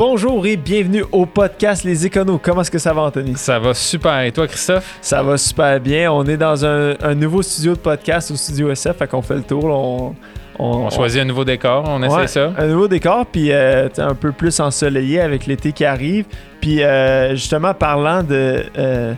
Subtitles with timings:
[0.00, 2.40] Bonjour et bienvenue au podcast Les Éconos.
[2.42, 3.36] Comment est-ce que ça va, Anthony?
[3.36, 4.22] Ça va super.
[4.22, 4.96] Et toi, Christophe?
[5.02, 6.10] Ça va super bien.
[6.10, 9.42] On est dans un, nouveau studio de podcast au studio SF, fait qu'on fait le
[9.42, 9.64] tour.
[9.66, 10.14] On,
[10.58, 12.54] on, choisit un nouveau décor, on essaie ça.
[12.56, 16.24] Un nouveau décor, puis euh, un peu plus ensoleillé avec l'été qui arrive.
[16.62, 19.12] Puis euh, justement, parlant de euh,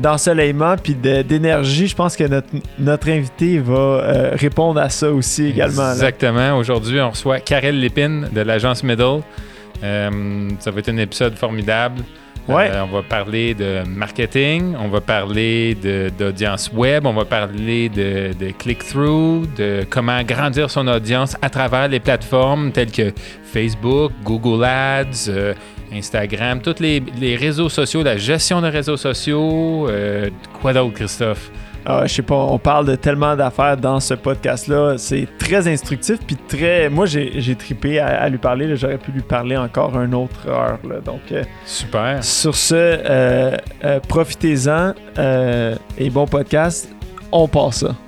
[0.00, 2.48] d'ensoleillement puis d'énergie, je pense que notre,
[2.80, 5.92] notre invité va répondre à ça aussi également.
[5.92, 6.56] Exactement.
[6.56, 9.20] Aujourd'hui, on reçoit Karel Lépine de l'agence Middle.
[9.80, 12.02] Ça va être un épisode formidable.
[12.46, 12.70] Ouais.
[12.74, 15.74] on va parler de marketing, on va parler
[16.18, 21.88] d'audience web, on va parler de, de click-through, de comment grandir son audience à travers
[21.88, 23.14] les plateformes telles que
[23.44, 25.30] Facebook, Google Ads,
[25.94, 29.88] Instagram, tous les, réseaux sociaux, la gestion des réseaux sociaux.
[29.88, 30.28] Euh,
[30.60, 31.50] quoi d'autre, Christophe?
[31.86, 34.96] Ah, je sais pas, on parle de tellement d'affaires dans ce podcast-là.
[34.96, 36.88] C'est très instructif, puis très.
[36.88, 38.74] Moi, j'ai tripé à, lui parler.
[38.76, 40.78] J'aurais pu lui parler encore une autre heure.
[41.04, 42.24] Donc, euh, super.
[42.24, 43.56] Sur ce, euh,
[44.08, 44.94] profitez-en
[45.98, 46.88] et bon podcast.
[47.30, 48.03] On passe ça.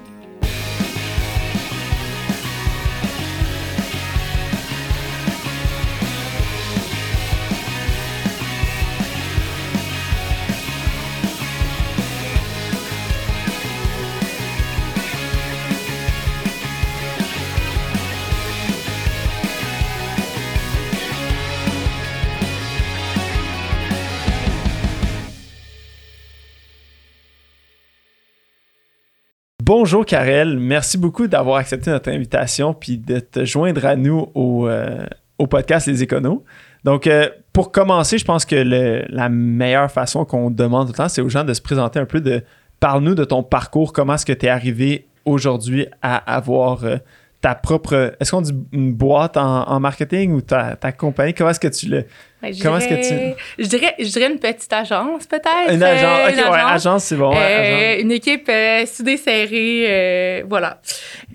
[29.67, 34.69] Bonjour Karel, merci beaucoup d'avoir accepté notre invitation puis de te joindre à nous au,
[34.69, 35.05] euh,
[35.51, 36.45] podcast Les Éconos.
[36.85, 41.09] Donc, euh, pour commencer, je pense que la meilleure façon qu'on demande tout le temps,
[41.09, 42.45] c'est aux gens de se présenter un peu de
[42.79, 46.99] parle-nous de ton parcours, comment est-ce que tu es arrivé aujourd'hui à avoir euh,
[47.41, 48.15] ta propre.
[48.21, 51.35] Est-ce qu'on dit une boîte en, marketing ou ta, compagnie?
[51.35, 52.05] Comment est-ce que tu le.
[52.53, 53.35] Ben, comment est-ce que tu.
[53.59, 55.73] Je dirais, je dirais une petite agence, peut-être.
[55.73, 57.33] Une agence, euh, ouais, agence, c'est bon.
[57.35, 60.81] Euh, une équipe euh, soudée serrée, voilà.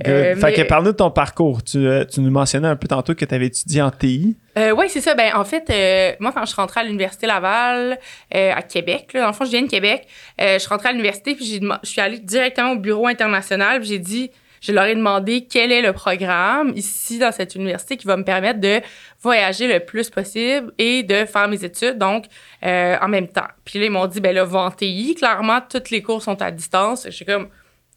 [0.03, 1.63] fait que parle-nous de ton parcours.
[1.63, 4.38] Tu, tu, nous mentionnais un peu tantôt que tu avais étudié en TI.
[4.56, 5.16] oui, c'est ça.
[5.16, 8.00] Ben, en fait, moi, quand je suis rentrée à l'Université Laval,
[8.34, 10.07] à Québec, là, dans le fond, je viens de Québec,
[10.40, 14.00] je suis rentrée à l'université, puis je suis allée directement au bureau international, puis j'ai
[14.00, 14.31] dit
[14.62, 18.24] je leur ai demandé quel est le programme ici dans cette université qui va me
[18.24, 18.80] permettre de
[19.22, 22.26] voyager le plus possible et de faire mes études, donc
[22.64, 23.48] euh, en même temps.
[23.66, 25.16] Puis là, ils m'ont dit, ben là, va en TI.
[25.16, 27.06] Clairement, toutes les cours sont à distance.
[27.06, 27.50] Je suis comme,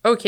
[0.06, 0.24] OK,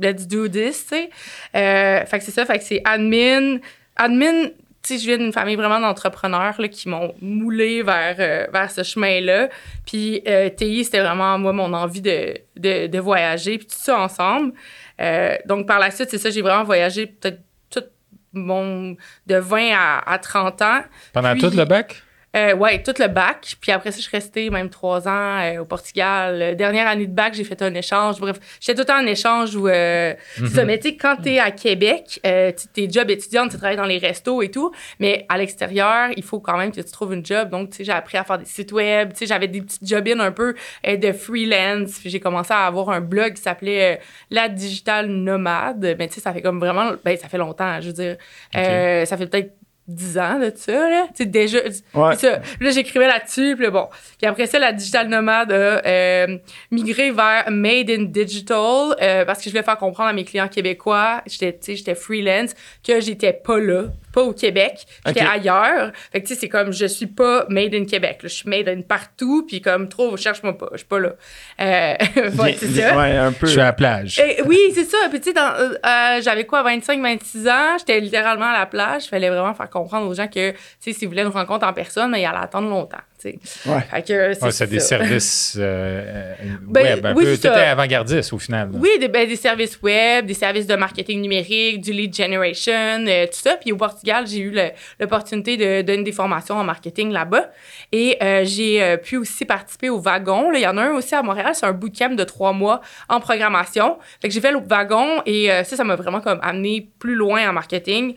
[0.00, 1.10] let's do this, tu sais.
[1.54, 3.58] Euh, fait que c'est ça, fait que c'est admin.
[3.96, 4.48] Admin,
[4.88, 9.48] je viens d'une famille vraiment d'entrepreneurs qui m'ont moulé vers, euh, vers ce chemin-là.
[9.86, 10.22] Puis
[10.56, 14.52] TI, c'était vraiment, moi, mon envie de, de, de voyager, puis tout ça ensemble.
[15.00, 17.40] Euh, donc, par la suite, c'est ça, j'ai vraiment voyagé peut-être
[17.70, 17.84] tout
[18.32, 18.96] mon.
[19.26, 20.80] de 20 à, à 30 ans.
[21.12, 22.02] Pendant tout le bac?
[22.36, 23.56] Euh, oui, tout le bac.
[23.60, 26.56] Puis après ça, je suis restée même trois ans euh, au Portugal.
[26.56, 28.20] dernière année de bac, j'ai fait un échange.
[28.20, 29.66] Bref, j'étais tout le temps en échange où.
[29.66, 30.66] Euh, ça, mhm.
[30.66, 33.98] mais tu sais, quand t'es à Québec, euh, t'es job étudiante, tu travailles dans les
[33.98, 34.72] restos et tout.
[35.00, 37.48] Mais à l'extérieur, il faut quand même que tu trouves une job.
[37.48, 39.12] Donc, tu sais, j'ai appris à faire des sites web.
[39.12, 40.54] Tu sais, j'avais des petites job un peu
[40.86, 41.98] de freelance.
[41.98, 44.00] Puis j'ai commencé à avoir un blog qui s'appelait
[44.30, 45.96] La Digital Nomade.
[45.98, 46.92] Mais tu sais, ça fait comme vraiment.
[47.04, 48.16] Ben, ça fait longtemps, je veux dire.
[48.52, 49.57] ça fait peut-être
[49.88, 51.06] 10 ans de ça, là.
[51.08, 51.58] Tu sais, déjà.
[51.94, 52.14] Ouais.
[52.16, 52.40] Ça.
[52.60, 53.88] Là, j'écrivais là-dessus, puis bon.
[54.18, 56.38] Puis après ça, la Digital Nomade a euh,
[56.70, 60.48] migré vers Made in Digital euh, parce que je voulais faire comprendre à mes clients
[60.48, 62.54] québécois, j'étais, j'étais freelance,
[62.86, 65.92] que j'étais pas là pas au Québec, j'étais ailleurs.
[66.12, 68.20] Fait que tu sais, c'est comme je suis pas made in Québec.
[68.22, 71.12] Je suis made in partout, puis comme trop, cherche-moi pas, je suis pas là.
[71.60, 71.94] Euh,
[72.58, 72.96] c'est ça.
[72.96, 73.46] Ouais, un peu.
[73.46, 74.18] Je suis à la plage.
[74.18, 74.98] Et, oui, c'est ça.
[75.10, 79.06] Puis tu sais, euh, euh, j'avais quoi, 25, 26 ans, j'étais littéralement à la plage.
[79.06, 81.72] Il fallait vraiment faire comprendre aux gens que, tu sais, s'ils voulaient une rencontre en
[81.72, 82.98] personne, mais il allait attendre longtemps.
[83.24, 84.50] Ouais.
[84.50, 87.48] c'est des services euh, ben, web, un oui, peu.
[87.48, 88.70] avant-gardiste au final.
[88.72, 93.26] Oui, des, ben, des services web, des services de marketing numérique, du lead generation, euh,
[93.26, 93.56] tout ça.
[93.56, 94.56] Puis au Portugal, j'ai eu
[95.00, 97.50] l'opportunité de donner des formations en marketing là-bas.
[97.92, 100.52] Et euh, j'ai pu aussi participer au wagon.
[100.52, 103.20] Il y en a un aussi à Montréal, c'est un bootcamp de trois mois en
[103.20, 103.98] programmation.
[104.20, 107.48] Fait que j'ai fait le wagon et ça, ça m'a vraiment comme amené plus loin
[107.48, 108.14] en marketing.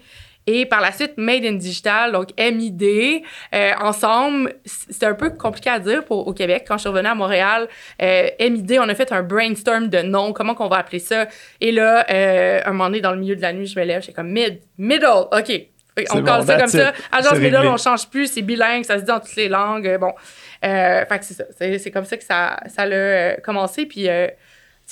[0.47, 3.23] Et par la suite, Made in Digital, donc MID,
[3.53, 6.65] euh, ensemble, c'était un peu compliqué à dire pour, au Québec.
[6.67, 7.67] Quand je suis revenue à Montréal,
[8.01, 11.27] euh, MID, on a fait un brainstorm de noms, comment qu'on va appeler ça.
[11.59, 14.01] Et là, euh, un moment donné, dans le milieu de la nuit, je me lève,
[14.01, 15.67] j'ai comme mid, middle, OK.
[16.11, 16.93] On colle ça comme ça.
[17.11, 19.97] Agence middle, on change plus, c'est bilingue, ça se dit dans toutes les langues.
[19.99, 20.13] Bon,
[20.61, 21.43] fait que c'est ça.
[21.57, 23.85] C'est comme ça que ça, ça a commencé.
[23.85, 24.37] Puis sais,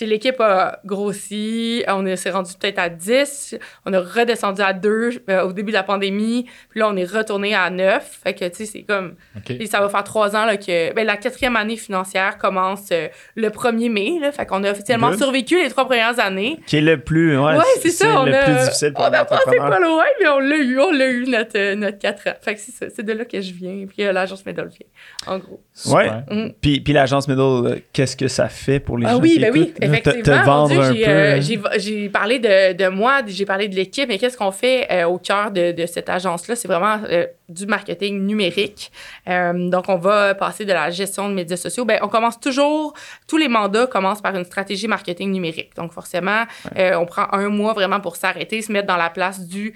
[0.06, 3.56] l'équipe a grossi, on est- s'est rendu peut-être à 10,
[3.86, 7.06] on a redescendu à 2 euh, au début de la pandémie, puis là, on est
[7.10, 8.20] retourné à 9.
[8.24, 9.16] Fait que, tu sais, c'est comme.
[9.38, 9.52] OK.
[9.52, 13.08] Et ça va faire trois ans là, que ben, la quatrième année financière commence euh,
[13.36, 14.18] le 1er mai.
[14.22, 15.20] Là, fait qu'on a officiellement Good.
[15.20, 16.60] survécu les trois premières années.
[16.68, 17.38] Qui est le plus.
[17.38, 18.22] Ouais, Ouais, c'est ça.
[18.22, 19.70] On le a, plus difficile pour on a passé entrepreneur.
[19.70, 20.80] pas loin, mais on l'a eu.
[20.80, 22.34] On l'a eu, notre, euh, notre 4 ans.
[22.42, 22.86] Fait que c'est ça.
[22.96, 23.86] C'est de là que je viens.
[23.88, 25.62] Puis euh, l'agence Medal vient, en gros.
[25.88, 26.10] Ouais.
[26.30, 26.50] Mm.
[26.62, 29.40] Puis, puis l'agence Middle, euh, qu'est-ce que ça fait pour les Ah gens oui, qui
[29.40, 30.68] ben oui, écoutent, là, te- effectivement.
[30.68, 31.78] J'ai, euh, hein.
[31.78, 35.18] j'ai, parlé de, de moi, j'ai parlé de l'équipe, mais qu'est-ce qu'on fait euh, au
[35.18, 36.56] cœur de, de cette agence-là?
[36.56, 38.92] C'est vraiment euh, du marketing numérique.
[39.26, 41.86] Donc, on va passer de la gestion de médias sociaux.
[41.86, 42.94] Ben, on commence toujours,
[43.28, 45.76] tous les mandats commencent par une stratégie marketing numérique.
[45.76, 46.44] Donc, forcément,
[46.76, 49.74] on prend un mois vraiment pour s'arrêter, se mettre dans la place du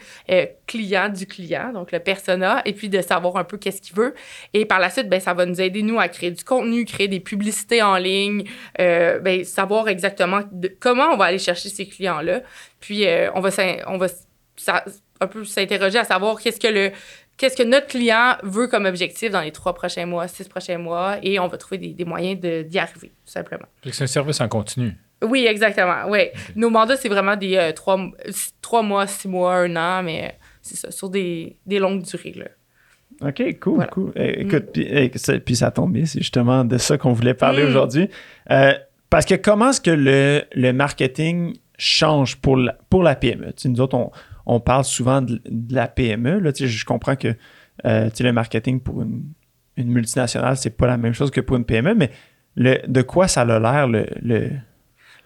[0.68, 4.14] client, du client, donc le persona, et puis de savoir un peu qu'est-ce qu'il veut.
[4.54, 7.08] Et par la suite, ben, ça va nous aider, nous, à créer du contenu, créer
[7.08, 8.44] des publicités en ligne,
[8.78, 10.03] ben, savoir exactement
[10.52, 12.42] de- comment on va aller chercher ces clients-là.
[12.80, 13.50] Puis, euh, on va,
[13.88, 14.08] on va
[14.56, 14.84] ça-
[15.20, 16.92] un peu s'interroger à savoir qu'est-ce que le
[17.38, 21.18] qu'est-ce que notre client veut comme objectif dans les trois prochains mois, six prochains mois,
[21.24, 23.66] et on va trouver des, des moyens de- d'y arriver, tout simplement.
[23.92, 24.96] C'est un service en continu.
[25.24, 26.04] Oui, exactement.
[26.10, 26.28] Oui.
[26.56, 30.26] Nos mandats, c'est vraiment des euh, trois, six- trois mois, six mois, un an, mais
[30.26, 32.34] euh, c'est ça, sur des, des longues durées.
[32.36, 33.28] Là.
[33.30, 33.92] OK, cool, Voilà.
[33.92, 34.12] cool.
[34.16, 37.34] Eh, écoute, puis, eh, ça, puis ça tombe bien, c'est justement de ça qu'on voulait
[37.34, 37.68] parler Mm.
[37.68, 38.10] aujourd'hui.
[38.52, 38.74] Euh,
[39.14, 43.54] parce que comment est-ce que le, le marketing change pour la, pour la PME?
[43.66, 44.10] Nous autres, on,
[44.48, 46.40] on parle souvent de, de la PME.
[46.40, 47.36] Là, je comprends que
[47.86, 49.26] euh, tu sais, le marketing pour une,
[49.78, 52.10] une multinationale, c'est pas la même chose que pour une PME, mais
[52.56, 54.50] le, de quoi ça a l'air le, le,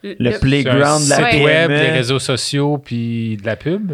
[0.03, 3.93] le playground de la site web, des réseaux sociaux, puis de la pub?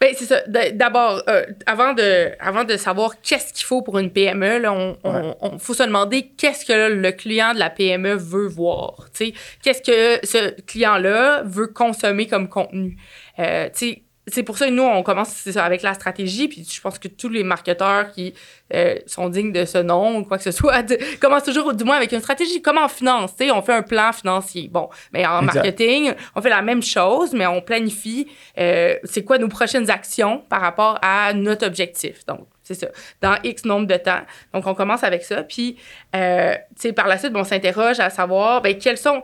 [0.00, 0.42] Ben, c'est ça.
[0.72, 4.98] D'abord, euh, avant, de, avant de savoir qu'est-ce qu'il faut pour une PME, là, on,
[5.02, 5.34] on- Ouais.
[5.40, 9.06] on- faut se demander qu'est-ce que le client de la PME veut voir.
[9.14, 9.34] tu sais.
[9.62, 12.98] Qu'est-ce que ce client-là veut consommer comme contenu.
[13.38, 16.48] Euh, tu sais, c'est pour ça que nous, on commence ça, avec la stratégie.
[16.48, 18.32] Puis je pense que tous les marketeurs qui
[18.72, 21.84] euh, sont dignes de ce nom ou quoi que ce soit de- commencent toujours, du
[21.84, 22.62] moins, avec une stratégie.
[22.62, 23.32] Comment on finance?
[23.52, 24.68] on fait un plan financier.
[24.68, 25.54] Bon, mais en Exact.
[25.56, 28.26] marketing, on fait la même chose, mais on planifie
[28.58, 32.24] euh, c'est quoi nos prochaines actions par rapport à notre objectif.
[32.26, 32.86] Donc, c'est ça,
[33.20, 34.22] dans X nombre de temps.
[34.54, 35.42] Donc, on commence avec ça.
[35.42, 35.76] Puis,
[36.16, 39.22] euh, tu sais, par la suite, bon, on s'interroge à savoir, ben, quels sont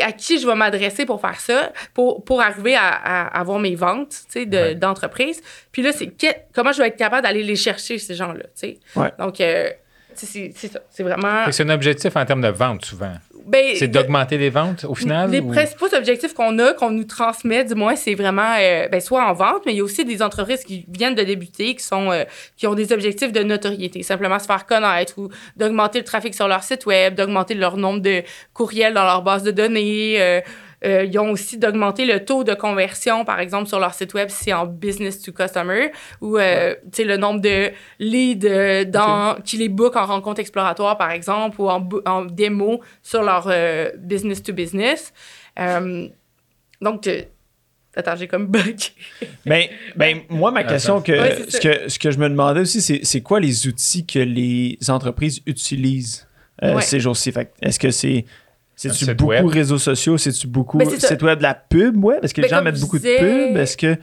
[0.00, 3.74] à qui je vais m'adresser pour faire ça, pour, pour arriver à, à avoir mes
[3.74, 5.42] ventes, tu sais, de- d'entreprise.
[5.72, 8.50] Puis là, c'est que- comment je vais être capable d'aller les chercher, ces gens-là, tu
[8.54, 8.78] sais?
[8.96, 9.12] Ouais.
[9.18, 9.68] Donc, euh,
[10.14, 10.80] c'est c'est ça.
[10.90, 11.50] C'est vraiment...
[11.50, 13.14] C'est un objectif en termes de vente, souvent.
[13.46, 15.30] Ben, C'est d'augmenter les ventes, au final?
[15.30, 19.00] les ou- principaux objectifs qu'on a, qu'on nous transmet, du moins, c'est vraiment euh, ben,
[19.00, 21.82] soit en vente, mais il y a aussi des entreprises qui viennent de débuter, qui
[21.84, 22.24] sont euh,
[22.56, 26.48] qui ont des objectifs de notoriété, simplement se faire connaître ou d'augmenter le trafic sur
[26.48, 28.22] leur site web, d'augmenter leur nombre de
[28.52, 30.16] courriels dans leur base de données.
[30.20, 30.40] euh,
[30.84, 34.28] euh, ils ont aussi d'augmenter le taux de conversion, par exemple, sur leur site web
[34.30, 38.84] si c'est en business to customer, ou euh, tu sais, le nombre de leads euh,
[38.84, 43.46] dans, qui les bookent en rencontre exploratoire, par exemple, ou en, en démo sur leur
[43.48, 45.12] euh, business to business.
[45.58, 46.08] Euh,
[46.80, 47.22] donc, euh,
[47.94, 48.76] attends, j'ai comme bug.
[49.46, 52.80] Ben, ben, moi, ma question, que, Ouais, ce, que, ce que je me demandais aussi,
[52.80, 56.26] c'est c'est quoi les outils que les entreprises utilisent
[56.62, 56.82] euh, Ouais.
[56.82, 57.32] ces jours-ci?
[57.60, 58.24] Est-ce que c'est.
[58.90, 59.46] C'est-tu beaucoup web.
[59.46, 60.18] réseaux sociaux?
[60.18, 62.02] C'est-tu beaucoup Ben, site web de la pub?
[62.04, 63.56] Ouais, parce que les Ben, gens mettent beaucoup disais- de pub.
[63.56, 63.96] Est-ce que.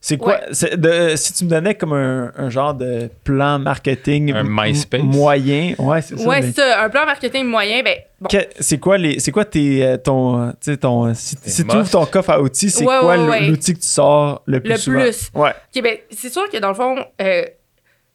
[0.00, 0.38] C'est quoi?
[0.50, 5.00] de- si tu me donnais comme un, un genre de plan marketing Un MySpace.
[5.02, 6.28] moyen, ouais, c'est ça.
[6.28, 6.82] ouais, mais c'est ça.
[6.84, 8.28] Un plan marketing moyen, ben, bon.
[8.60, 12.04] C'est quoi les c'est quoi tes euh, ton tu sais ton si, tu ouvres ton
[12.04, 13.48] coffre à outils c'est Ouais, quoi ouais, l- ouais.
[13.48, 15.00] l'outil que tu sors le plus Le souvent?
[15.00, 15.30] plus.
[15.34, 17.42] ouais OK, ben, c'est sûr que dans le fond, euh,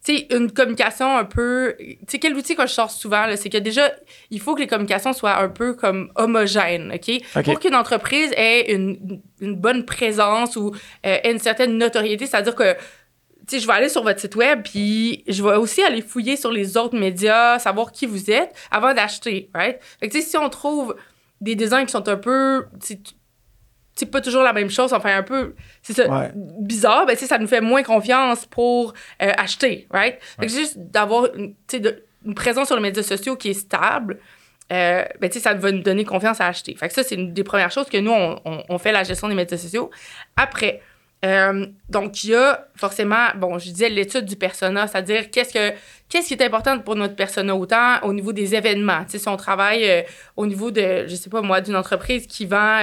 [0.01, 1.75] sais, une communication un peu.
[1.77, 3.91] Tu sais, quel outil que je sors souvent, là, c'est que déjà,
[4.31, 7.21] il faut que les communications soient un peu comme homogènes, OK?
[7.35, 7.43] OK.
[7.43, 10.73] Pour qu'une entreprise ait une, une bonne présence ou
[11.05, 12.75] euh, ait une certaine notoriété, c'est-à-dire que.
[13.47, 16.37] Tu sais, je vais aller sur votre site web, puis je vais aussi aller fouiller
[16.37, 19.79] sur les autres médias, savoir qui vous êtes avant d'acheter, right?
[19.99, 20.95] Fait que, tu sais, si on trouve
[21.41, 22.65] des designs qui sont un peu,
[23.99, 26.31] c'est pas toujours la même chose, enfin un peu, c'est ça, Ouais.
[26.35, 30.17] bizarre, ben, ça nous fait moins confiance pour euh, acheter, right?
[30.39, 32.03] Fait que juste d'avoir une, de-
[32.35, 34.19] présence sur les médias sociaux qui est stable,
[34.71, 36.75] euh, ben, ça va nous donner confiance à acheter.
[36.75, 39.03] Fait que ça, c'est une des premières choses que nous, on, on- on fait la
[39.03, 39.89] gestion des médias sociaux.
[40.35, 40.81] Après,
[41.25, 45.75] euh, donc, il y a forcément, bon, je disais l'étude du persona, c'est-à-dire qu'est-ce que
[46.07, 49.03] qu'est-ce qui est important pour notre persona, autant au niveau des événements.
[49.07, 50.01] Si on travaille euh,
[50.37, 52.79] au niveau de, je sais pas moi, d'une entreprise qui vend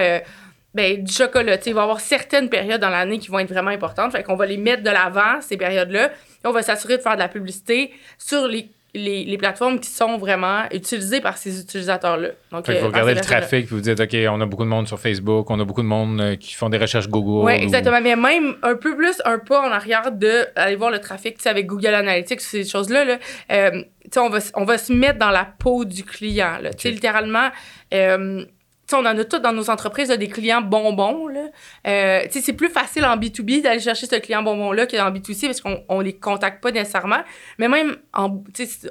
[0.76, 3.70] ben, du chocolat, il va y avoir certaines périodes dans l'année qui vont être vraiment
[3.70, 4.12] importantes.
[4.12, 6.06] Fait qu'on va les mettre de l'avant, ces périodes-là.
[6.06, 9.90] Et on va s'assurer de faire de la publicité sur les les, les plateformes qui
[9.90, 12.28] sont vraiment utilisées par ces utilisateurs-là.
[12.50, 14.64] Donc, Fait que euh, vous regardez le trafic, puis vous dites, OK, on a beaucoup
[14.64, 17.44] de monde sur Facebook, on a beaucoup de monde euh, qui font des recherches Google.
[17.44, 18.00] Oui, ou- exactement.
[18.00, 21.46] Mais même un peu plus, un pas en arrière de aller voir le trafic, tu
[21.46, 23.18] avec Google Analytics, ces choses-là, là,
[23.52, 23.82] euh,
[24.16, 26.72] on va, on va se mettre dans la peau du client, là.
[26.72, 26.94] Tu sais, Ok.
[26.94, 27.50] littéralement,
[27.92, 28.46] euh,
[28.92, 31.26] on en a tous dans nos entreprises là, des clients bonbons.
[31.26, 31.46] Là.
[31.86, 35.82] Euh, c'est plus facile en B2B d'aller chercher ce client bonbon-là qu'en B2C parce qu'on
[35.88, 37.22] on les contacte pas nécessairement.
[37.58, 38.42] Mais même, en,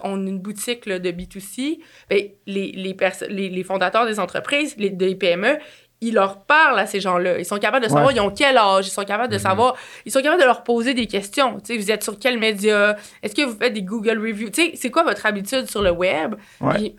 [0.04, 2.98] on a une boutique là, de B2C, ben, les, les,
[3.30, 5.58] les, les fondateurs des entreprises, les, des PME,
[6.02, 7.40] ils leur parlent à ces gens-là.
[7.40, 8.14] Ils sont capables de savoir Ouais.
[8.16, 9.76] ils ont quel âge, ils sont capables de savoir,
[10.06, 11.60] ils sont capables de leur poser des questions.
[11.62, 12.98] Tu sais, vous êtes sur quel média?
[13.24, 14.50] Est-ce que vous faites des Google Reviews?
[14.54, 16.36] C'est quoi votre habitude sur le web?
[16.60, 16.74] Ouais.
[16.76, 16.96] Puis,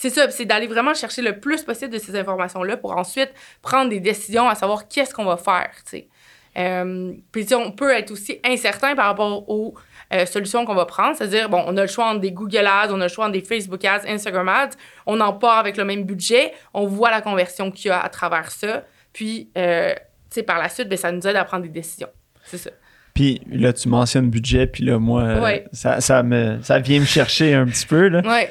[0.00, 3.28] c'est ça, c'est d'aller vraiment chercher le plus possible de ces informations-là pour ensuite
[3.60, 6.08] prendre des décisions à savoir qu'est-ce qu'on va faire, tu sais.
[6.56, 9.74] Euh, puis on peut être aussi incertain par rapport aux
[10.14, 12.88] euh, solutions qu'on va prendre, c'est-à-dire, bon, on a le choix entre des Google Ads,
[12.90, 14.70] on a le choix entre des Facebook Ads, Instagram Ads,
[15.04, 18.08] on en part avec le même budget, on voit la conversion qu'il y a à
[18.08, 21.64] travers ça, puis, euh, tu sais, par la suite, ben, ça nous aide à prendre
[21.64, 22.08] des décisions.
[22.44, 22.70] C'est ça.
[23.12, 25.66] Puis là, tu mentionnes budget, puis là, moi, Ouais.
[25.72, 28.08] ça, ça, me, ça vient me chercher un petit peu.
[28.08, 28.22] Là.
[28.24, 28.50] Ouais.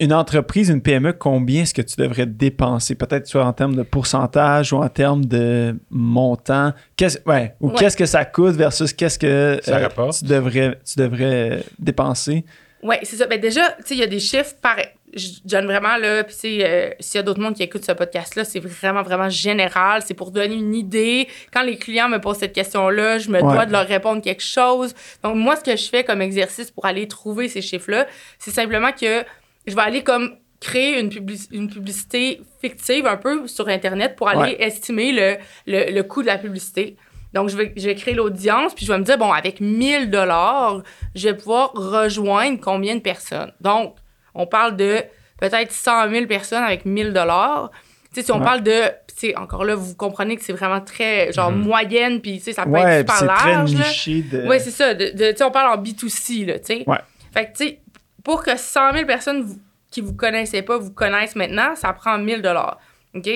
[0.00, 2.94] Une entreprise, une PME, combien est-ce que tu devrais dépenser?
[2.96, 6.72] Peut-être soit en termes de pourcentage ou en termes de montant.
[6.96, 7.74] Qu'est-ce, ouais, ou Ouais.
[7.78, 12.44] qu'est-ce que ça coûte versus qu'est-ce que euh, Ça tu devrais, tu devrais dépenser?
[12.82, 13.26] Oui, c'est ça.
[13.26, 14.76] Ben déjà, tu sais, il y a des chiffres par.
[15.16, 17.84] Je donne vraiment, là, puis tu sais, euh, s'il y a d'autres monde qui écoutent
[17.84, 20.02] ce podcast-là, c'est vraiment, vraiment général.
[20.04, 21.28] C'est pour donner une idée.
[21.52, 23.54] Quand les clients me posent cette question-là, je me Ouais.
[23.54, 24.92] dois de leur répondre quelque chose.
[25.22, 28.08] Donc, moi, ce que je fais comme exercice pour aller trouver ces chiffres-là,
[28.40, 29.22] c'est simplement que
[29.66, 34.28] je vais aller comme créer une, publici- une publicité fictive un peu sur Internet pour
[34.28, 34.62] aller Ouais.
[34.62, 36.96] estimer le, le, le coût de la publicité.
[37.34, 40.08] Donc, je vais, je vais créer l'audience, puis je vais me dire, bon, avec 1000
[40.10, 40.82] dollars,
[41.14, 43.52] je vais pouvoir rejoindre combien de personnes?
[43.60, 43.96] Donc,
[44.34, 44.98] on parle de
[45.40, 47.70] peut-être 100 000 personnes avec 1000 dollars.
[48.14, 48.44] Tu sais, si on Ouais.
[48.44, 51.58] parle de, tu sais, encore là, vous comprenez que c'est vraiment très, genre, Mhm.
[51.64, 53.88] moyenne, puis tu sais, ça peut Ouais, être super c'est très large, là.
[53.88, 54.22] niché.
[54.22, 54.46] De...
[54.48, 54.94] Oui, c'est ça.
[54.94, 56.84] De, de- tu sais, on parle en B2C, là, tu sais.
[56.86, 56.98] Ouais.
[57.32, 57.80] Fait que, tu sais,
[58.24, 59.58] pour que 100 000 personnes vous-
[59.90, 62.78] qui vous connaissaient pas vous connaissent maintenant, ça prend 1000 dollars.
[63.14, 63.28] OK?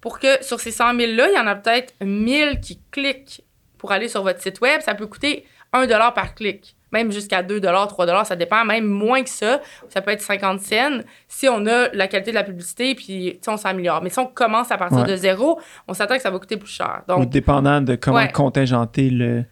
[0.00, 3.42] Pour que sur ces 100 000-là, il y en a peut-être 1000 qui cliquent
[3.76, 4.80] pour aller sur votre site web.
[4.80, 6.74] Ça peut coûter 1 dollar par clic.
[6.92, 8.64] Même jusqu'à 2 dollars, 3 dollars, ça dépend.
[8.64, 12.36] Même moins que ça, ça peut être 50 cents si on a la qualité de
[12.36, 14.02] la publicité puis on s'améliore.
[14.02, 15.06] Mais si on commence à partir Ouais.
[15.08, 17.02] de zéro, on s'attend que ça va coûter plus cher.
[17.08, 18.30] Ou Donc, dépendant de comment Ouais.
[18.30, 19.44] contingenter le,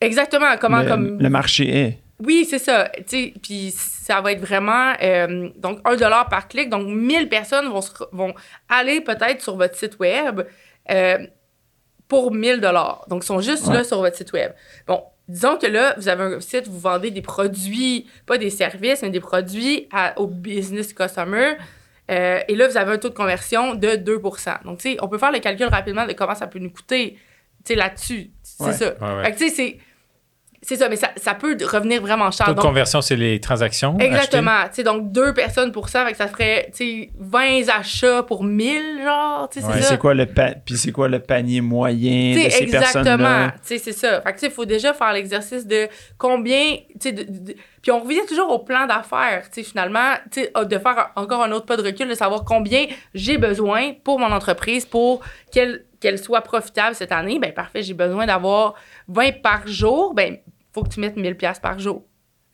[0.00, 2.01] exactement, comment le, comme le marché est.
[2.20, 2.90] Oui, c'est ça.
[3.42, 6.68] Puis ça va être vraiment euh, donc 1 dollar par clic.
[6.70, 8.32] Donc 1000 personnes vont, se- vont
[8.68, 10.42] aller peut-être sur votre site web
[10.90, 11.18] euh,
[12.08, 13.04] pour 1000 dollars.
[13.08, 13.74] Donc ils sont juste Ouais.
[13.74, 14.52] là sur votre site web.
[14.86, 19.02] Bon, disons que là, vous avez un site, vous vendez des produits, pas des services,
[19.02, 21.54] mais des produits à- au business customer.
[22.10, 25.08] Euh, et là, vous avez un taux de conversion de 2% Donc, tu sais, on
[25.08, 27.12] peut faire le calcul rapidement de comment ça peut nous coûter,
[27.64, 28.30] tu sais, là-dessus.
[28.42, 28.72] C'est Ouais.
[28.72, 28.94] ça.
[29.00, 29.24] Ouais, ouais.
[29.24, 29.78] Fait que, tu sais, c'est...
[30.64, 32.46] C'est ça, mais ça, ça peut revenir vraiment cher.
[32.46, 33.98] Taux de Donc, conversion, c'est les transactions.
[33.98, 34.62] Exactement.
[34.68, 38.22] Tu sais, donc deux personnes pour ça, fait que ça ferait tu sais, 20 achats
[38.22, 39.42] pour 1000, genre.
[39.42, 39.60] Ouais.
[39.60, 43.02] c'est c'est quoi le pa- puis c'est quoi le panier moyen de ces exactement.
[43.02, 43.50] personnes-là?
[43.52, 44.20] Tu sais, c'est ça.
[44.20, 47.98] Fait que, tu sais, il faut déjà faire l'exercice de combien, de- de- puis on
[47.98, 51.66] revient toujours au plan d'affaires, tu sais, finalement, tu sais, de faire encore un autre
[51.66, 56.40] pas de recul, de savoir combien j'ai besoin pour mon entreprise, pour qu'elle qu'elle soit
[56.40, 57.38] profitable cette année.
[57.38, 58.74] Ben parfait, j'ai besoin d'avoir
[59.06, 60.14] 20 par jour.
[60.14, 60.36] Ben,
[60.72, 62.04] faut que tu mettes 1000 pièces par jour.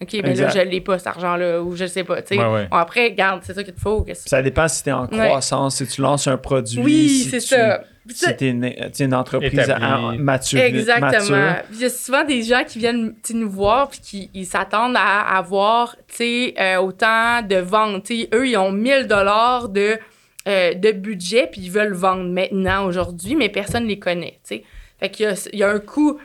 [0.01, 0.55] OK, mais Exact.
[0.55, 2.41] là, je l'ai pas, cet argent-là, ou je sais pas, tu sais.
[2.41, 2.69] Ouais, ouais.
[2.71, 4.03] Bon, après, regarde, c'est ça qu'il te faut.
[4.03, 5.27] que- Ça dépend si tu es en Ouais.
[5.27, 6.81] croissance, si tu lances un produit.
[6.81, 7.83] Oui, si c'est tu- ça.
[8.11, 10.61] Si tu es une, t'es une entreprise à- mature.
[10.61, 11.57] Exactement.
[11.73, 15.37] Il y a souvent des gens qui viennent nous voir puis qui ils s'attendent à
[15.37, 18.11] avoir tu sais, euh, autant de ventes.
[18.33, 19.99] Eux, ils ont 1000 dollars de,
[20.47, 24.39] euh, de budget puis ils veulent vendre maintenant, aujourd'hui, mais personne ne les connaît.
[24.49, 24.65] tu sais.
[25.01, 26.19] Fait qu'il y a un coût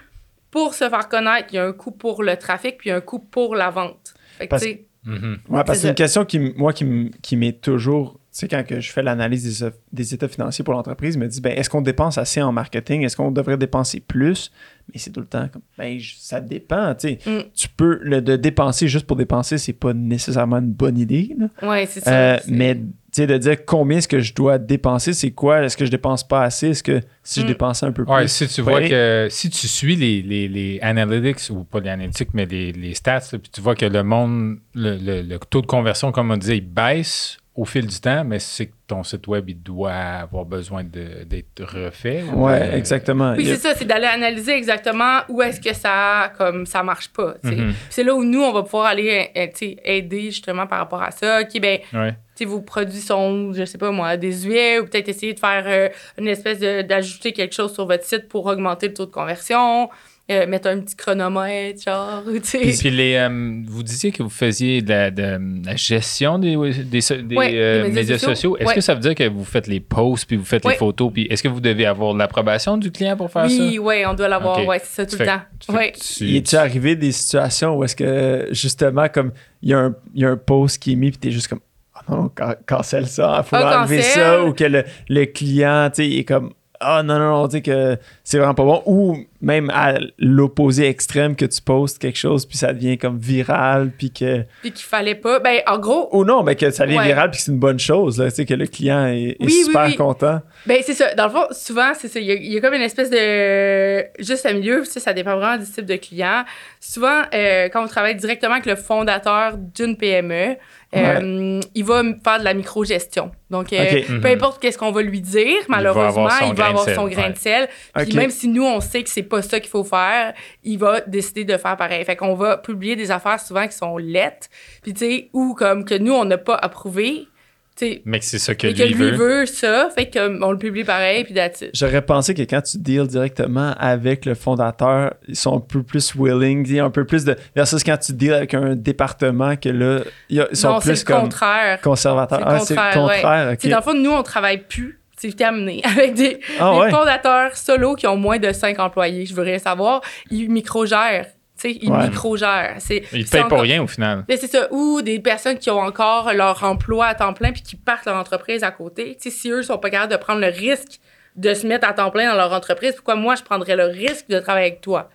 [0.54, 3.20] pour se faire connaître, il y a un coût pour le trafic puis un coût
[3.20, 4.14] pour la vente.
[4.38, 4.66] Fait que, Parce-
[5.06, 5.40] Mhm.
[5.50, 8.14] Ouais, parce que C'est une question qui, moi, qui, qui m'est toujours.
[8.32, 11.28] Tu sais, quand que je fais l'analyse des, des états financiers pour l'entreprise, je me
[11.28, 13.04] dis, ben, est-ce qu'on dépense assez en marketing?
[13.04, 14.50] Est-ce qu'on devrait dépenser plus?
[14.94, 16.96] Mais c'est tout le temps comme, ben, je- ça dépend.
[16.96, 17.52] Tu sais, Mm.
[17.54, 21.36] tu peux, le de dépenser juste pour dépenser, c'est pas nécessairement une bonne idée.
[21.38, 21.48] là.
[21.70, 22.36] ouais, c'est ça.
[22.36, 22.80] Euh, mais,
[23.14, 25.62] sais, de dire combien est-ce que je dois dépenser, c'est quoi?
[25.64, 26.70] Est-ce que je dépense pas assez?
[26.70, 27.48] Est-ce que si je Mm.
[27.50, 28.28] dépensais un peu Ouais, plus?
[28.30, 28.90] si tu vois Ouais.
[28.90, 32.94] que si tu suis les, les, les analytics, ou pas les analytics, mais les, les
[32.94, 36.32] stats, là, puis tu vois que le monde, le, le- le taux de conversion, comme
[36.32, 39.62] on disait, il baisse au fil du temps, mais c'est que ton site web, il
[39.62, 42.24] doit avoir besoin de- d'être refait.
[42.34, 43.34] ou, Ouais, euh, exactement.
[43.38, 47.36] Oui, c'est ça, c'est d'aller analyser exactement où est-ce que ça comme ça marche pas.
[47.44, 47.52] Mhm.
[47.52, 51.04] Puis C'est là où nous, on va pouvoir aller euh, sais, aider justement par rapport
[51.04, 51.42] à ça.
[51.42, 52.16] OK, ben, Ouais.
[52.46, 56.28] vos produits sont, je sais pas moi, désuets ou peut-être essayer de faire euh, une
[56.28, 59.90] espèce de- d'ajouter quelque chose sur votre site pour augmenter le taux de conversion,
[60.32, 62.60] euh, mettre un petit chronomètre, genre, tu sais.
[62.60, 66.56] Puis, puis les, euh, vous disiez que vous faisiez de la, de la gestion des,
[66.56, 68.30] des, des, Ouais, des euh, médias médias sociaux.
[68.30, 68.58] sociaux.
[68.58, 68.76] Est-ce Ouais.
[68.76, 71.28] que ça veut dire que vous faites les posts, puis vous faites les photos, puis
[71.30, 74.60] est-ce que vous devez avoir l'approbation du client pour faire Oui, oui, on doit l'avoir,
[74.60, 74.68] Ok.
[74.70, 75.24] ouais, c'est ça tout ça?
[75.24, 75.42] le temps.
[75.68, 75.92] que Ouais.
[75.92, 79.96] tu- Il est-tu arrivé des situations où est-ce que, justement, comme, il y, a un-
[80.16, 81.60] il y a un post qui est mis, puis t'es juste comme,
[81.96, 84.12] ah non, can- cancelle ça, faut Ah, enlever cancel.
[84.14, 86.54] ça, ou que le, le client, tu sais, il est comme,
[86.84, 90.88] ah non, non, non, tu sais, que c'est vraiment pas bon, ou même à l'opposé
[90.88, 94.86] extrême, que tu postes quelque chose, puis ça devient comme viral, puis que, Puis qu'il
[94.86, 95.40] fallait pas.
[95.40, 97.08] Ben, en gros, ou non, mais que ça devient Ouais.
[97.08, 99.38] viral, puis que c'est une bonne chose, là, tu sais, que le client est, est
[99.42, 99.96] Oui, oui, super oui.
[99.96, 100.42] content.
[100.66, 101.14] Ben, c'est ça.
[101.16, 102.20] Dans le fond, souvent, c'est ça.
[102.20, 104.04] Il y, a, il y a comme une espèce de.
[104.24, 106.44] Juste à milieu, ça, ça dépend vraiment du type de client.
[106.80, 110.56] Souvent, euh, quand on travaille directement avec le fondateur d'une PME,
[110.96, 113.32] euh, il va faire de la micro-gestion.
[113.50, 114.26] Donc, euh, peu Mhm.
[114.26, 117.68] importe qu'est-ce qu'on va lui dire, malheureusement, il va avoir son grain de sel.
[117.96, 120.34] Puis même si nous, on sait que c'est pas ça qu'il faut faire,
[120.64, 122.04] il va décider de faire pareil.
[122.06, 124.48] Fait qu'on va publier des affaires souvent qui sont lettres,
[124.82, 127.28] puis tu sais, ou comme que nous, on n'a pas approuvé.
[127.76, 129.40] Tu sais, Mais que c'est ça que mais que lui lui veut.
[129.40, 131.72] veut ça, fait qu'on le publie pareil, puis that's it.
[131.74, 136.14] J'aurais pensé que quand tu deals directement avec le fondateur, ils sont un peu plus
[136.16, 137.36] willing, un peu plus de.
[137.56, 141.22] Versus quand tu deals avec un département, que là, ils sont non, plus le comme
[141.24, 141.82] contraire.
[141.82, 142.40] conservateurs.
[142.40, 143.72] C'est le Ah, c'est le contraire, contraire, sais, ok.
[143.72, 145.00] Dans le fond, nous, on travaille plus.
[145.18, 145.82] C'est terminé.
[145.86, 146.92] Avec des, Ah des ouais.
[146.92, 149.26] fondateurs solo qui ont moins de 5 employés.
[149.26, 150.02] Je veux rien savoir.
[150.30, 151.28] Ils micro-gèrent.
[151.64, 152.10] Tu sais, ils Ouais.
[152.10, 152.76] micro-gèrent.
[152.80, 154.26] C'est, Il c'est paye pour rien au final.
[154.28, 154.68] Mais c'est ça.
[154.72, 158.18] Ou des personnes qui ont encore leur emploi à temps plein puis qui partent leur
[158.18, 159.16] entreprise à côté.
[159.22, 161.00] Tu sais, si eux sont pas capables de prendre le risque
[161.36, 164.28] de se mettre à temps plein dans leur entreprise, pourquoi moi, je prendrais le risque
[164.30, 165.10] de travailler avec toi?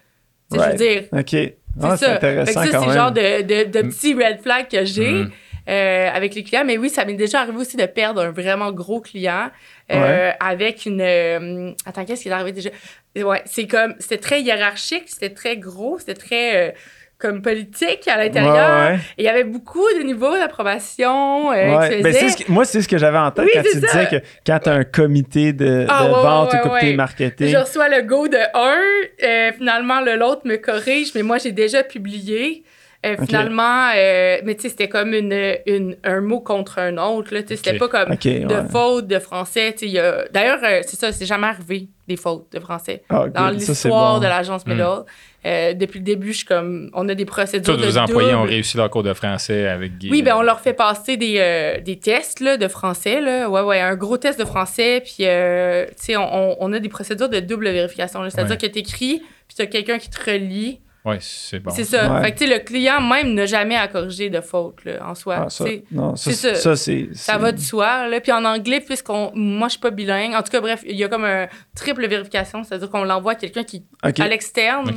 [0.50, 1.28] Tu sais, Je veux dire, Ok.
[1.30, 2.12] c'est Ah, c'est ça.
[2.14, 5.24] Fait que intéressant ça, c'est le genre de, de, de petits red flags que j'ai
[5.24, 5.30] Mm.
[5.68, 6.64] euh, avec les clients.
[6.64, 9.50] Mais oui, ça m'est déjà arrivé aussi de perdre un vraiment gros client
[9.92, 11.00] euh, avec une.
[11.02, 12.70] euh, attends, qu'est-ce qui est arrivé déjà?
[13.16, 13.94] Ouais, c'est comme.
[13.98, 16.68] C'était très hiérarchique, c'était très gros, c'était très.
[16.68, 16.72] euh,
[17.20, 18.54] comme politique à l'intérieur.
[18.54, 18.98] Ouais, ouais.
[19.18, 22.00] Et il y avait beaucoup de niveaux d'approbation euh, Ouais.
[22.00, 23.80] Ben, ce que- moi, c'est ce que j'avais en tête Oui, quand tu ça.
[23.80, 27.48] disais que quand tu as un comité de, Ah, de vente ou comité marketing.
[27.48, 28.78] Je reçois le go de un,
[29.24, 32.62] euh, finalement le l'autre me corrige, mais moi j'ai déjà publié.
[33.06, 33.14] Euh.
[33.26, 35.32] Finalement, euh, mais tu sais, c'était comme une,
[35.66, 37.32] une- un mot contre un autre.
[37.32, 38.68] là, tu sais, C'était pas comme Ok, de ouais.
[38.72, 39.72] fautes de français.
[39.96, 43.02] a- D'ailleurs, euh, c'est ça, c'est jamais arrivé des fautes de français.
[43.08, 44.18] Ah, Dans l'histoire bon.
[44.20, 44.70] de l'agence Mm.
[44.72, 45.04] Middle,
[45.46, 48.34] euh, depuis le début, je suis comme, on a des procédures Tous de vos employés
[48.34, 48.50] ont double.
[48.50, 50.10] réussi leur cours de français avec Guy.
[50.10, 53.20] Oui, ben on leur fait passer des, euh, des tests là, de français.
[53.20, 53.48] Là.
[53.48, 55.02] Ouais, ouais, un gros test de français.
[55.04, 58.28] Puis, euh, tu sais, on, on- on a des procédures de double vérification.
[58.28, 58.68] C'est-à-dire Ouais.
[58.68, 60.80] que tu écris, puis tu as quelqu'un qui te relie.
[61.04, 61.70] Oui, c'est bon.
[61.70, 62.12] C'est ça.
[62.12, 62.22] Ouais.
[62.22, 65.14] Fait que, tu sais, le client même n'a jamais à corriger de faute là, en
[65.14, 65.44] soi.
[65.46, 66.54] Ah, ça, non, ça, c'est ça.
[66.56, 67.08] ça, c'est.
[67.14, 68.08] ça c'est- va de soi.
[68.08, 68.20] Là.
[68.20, 70.34] Puis en anglais, puisqu'on moi, je suis pas bilingue.
[70.34, 72.64] En tout cas, bref, il y a comme un triple vérification.
[72.64, 74.92] C'est-à-dire qu'on l'envoie à quelqu'un qui à l'externe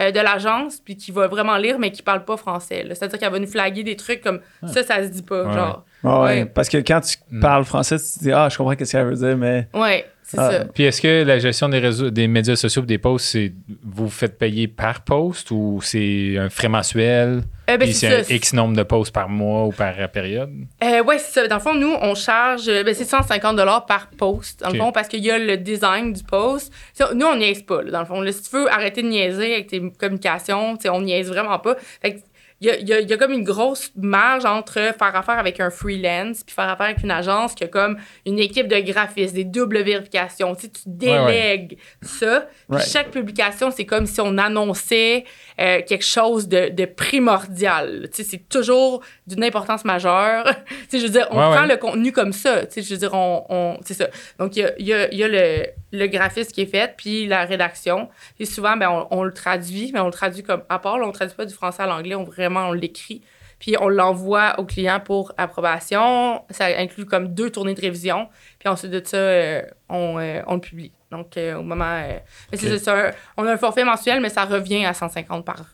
[0.00, 2.82] euh, de l'agence, puis qui va vraiment lire, mais qui parle pas français.
[2.82, 2.94] là.
[2.94, 5.44] C'est-à-dire qu'elle va nous flaguer des trucs comme ça, ça se dit pas.
[5.46, 5.52] Ouais.
[5.54, 6.44] Genre, Ah ouais, Ouais.
[6.46, 7.40] Parce que quand tu Mm.
[7.40, 9.68] parles français, tu te dis Ah, je comprends ce qu'elle veut dire, mais.
[9.74, 10.50] ouais, c'est Ah.
[10.50, 10.64] ça.
[10.66, 13.52] Puis est-ce que la gestion des réseaux, des médias sociaux et des posts, c'est
[13.84, 17.42] vous faites payer par post ou c'est un frais mensuel?
[17.70, 18.34] Euh, ben, puis c'est c'est un ça.
[18.34, 20.50] X nombre de posts par mois ou par période?
[20.82, 21.46] Euh, ouais, c'est ça.
[21.48, 24.90] Dans le fond, nous, on charge, euh, ben, c'est 150 par post, dans le fond,
[24.92, 26.72] parce qu'il y a le design du post.
[27.14, 28.20] Nous, on niaise pas, là, dans le fond.
[28.20, 31.58] Là, si tu veux arrêter de niaiser avec tes communications, tu sais, on niaise vraiment
[31.60, 31.76] pas.
[32.02, 32.20] Fait que,
[32.62, 35.58] il y a, y a- y a comme une grosse marge entre faire affaire avec
[35.58, 39.34] un freelance puis faire affaire avec une agence qui a comme une équipe de graphistes,
[39.34, 40.54] des doubles vérifications.
[40.54, 42.46] Tu sais, tu délègues ça.
[42.68, 42.88] Right.
[42.88, 45.24] chaque publication, c'est comme si on annonçait
[45.60, 48.08] euh, quelque chose de, de primordial.
[48.14, 50.44] Tu sais, c'est toujours d'une importance majeure.
[50.68, 52.64] tu sais, je veux dire, on Ouais, prend le contenu comme ça.
[52.66, 54.08] Tu sais, je veux dire, on, on- c'est ça.
[54.38, 58.08] Donc, il y a, y a le, le graphisme qui est fait, puis la rédaction.
[58.40, 60.98] Et souvent, ben, on, on le traduit, mais on le traduit comme à part.
[60.98, 63.22] là, on ne traduit pas du français à l'anglais, on vraiment, on l'écrit.
[63.58, 66.42] Puis on l'envoie au client pour approbation.
[66.50, 68.28] Ça inclut comme deux tournées de révision.
[68.58, 70.90] Puis ensuite de ça, euh, on, euh, on le publie.
[71.12, 71.84] Donc, euh, au moment.
[72.02, 72.18] euh,
[72.50, 75.64] mais ça, on a un forfait mensuel, mais ça revient à 150 par,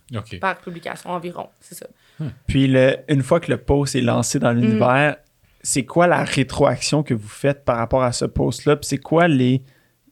[0.58, 1.48] publication environ.
[1.60, 1.86] C'est ça.
[2.46, 5.16] Puis le- une fois que le post est lancé dans l'univers,
[5.62, 8.76] c'est quoi la rétroaction que vous faites par rapport à ce post-là?
[8.76, 9.62] Puis c'est quoi les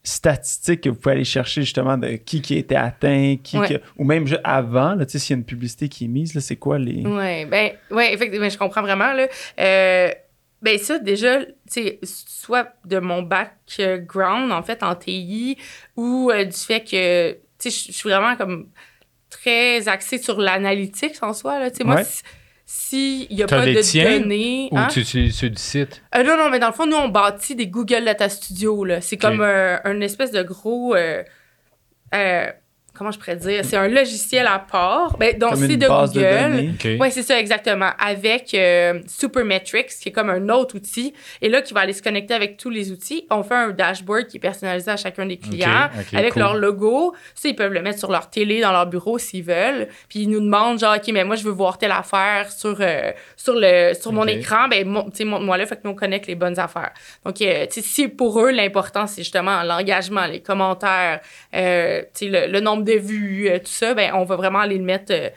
[0.08, 3.66] statistiques que vous pouvez aller chercher justement de qui qui a été atteint, qui, Ouais.
[3.66, 6.08] qui- ou même juste avant, là, tu sais, s'il y a une publicité qui est
[6.08, 7.02] mise, là, c'est quoi les...
[7.04, 9.12] Oui, ben, ouais, effectivement, je comprends vraiment.
[9.12, 9.26] Là.
[9.60, 10.10] Euh,
[10.62, 15.58] Ben ça, déjà, tu sais, soit de mon background, en fait, en TI,
[15.96, 18.68] ou euh, du fait que, tu sais, je suis vraiment comme
[19.28, 21.70] très axée sur l'analytique en soi, là.
[21.70, 22.04] Tu sais, moi, Ouais.
[22.66, 24.68] S'il n'y a pas de tiens données...
[24.72, 24.88] Ou hein?
[24.90, 26.02] tu utilises ceux du site?
[26.14, 29.00] Euh, non, non, mais dans le fond, nous, on bâtit des Google Data Studio, là.
[29.00, 30.94] C'est comme un, un espèce de gros...
[30.94, 31.22] euh,
[32.14, 32.50] euh,
[32.96, 33.64] comment je pourrais dire?
[33.64, 35.16] C'est un logiciel à part.
[35.18, 36.12] Ben, donc, c'est de Google.
[36.12, 36.70] données.
[36.74, 36.88] OK.
[37.00, 37.90] Oui, c'est ça, exactement.
[37.98, 42.02] Avec euh, Supermetrics, qui est comme un autre outil, et là, qui va aller se
[42.02, 43.26] connecter avec tous les outils.
[43.30, 46.42] On fait un dashboard qui est personnalisé à chacun des clients, avec cool.
[46.42, 47.14] leur logo.
[47.34, 49.88] Ça, ils peuvent le mettre sur leur télé, dans leur bureau, s'ils veulent.
[50.08, 53.12] Puis ils nous demandent, genre, OK, mais moi, je veux voir telle affaire sur, euh,
[53.36, 54.68] sur, le, sur mon écran.
[54.68, 56.92] Ben, mon- montre-moi là, fait que nous, on connecte les bonnes affaires.
[57.24, 61.20] Donc, euh, tu sais, si pour eux, l'important, c'est justement l'engagement, les commentaires,
[61.52, 64.78] tu sais, le, le nombre de vues, euh, tout ça, ben, on va vraiment aller
[64.78, 65.28] le mettre, euh,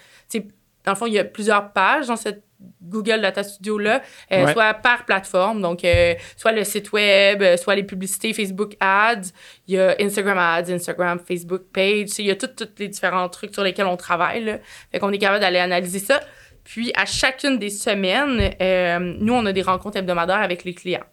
[0.86, 2.44] dans le fond, il y a plusieurs pages dans cette
[2.82, 4.02] Google Data Studio-là,
[4.34, 4.54] euh, Ouais.
[4.54, 9.32] soit par plateforme, donc euh, soit le site web, euh, soit les publicités Facebook Ads,
[9.68, 13.54] il y a Instagram Ads, Instagram, Facebook Page, il y a tous les différents trucs
[13.54, 14.44] sur lesquels on travaille.
[14.44, 14.58] Là.
[14.92, 16.20] Fait qu'on est capable d'aller analyser ça.
[16.66, 21.06] Puis, à chacune des semaines, euh, nous, on a des rencontres hebdomadaires avec les clients.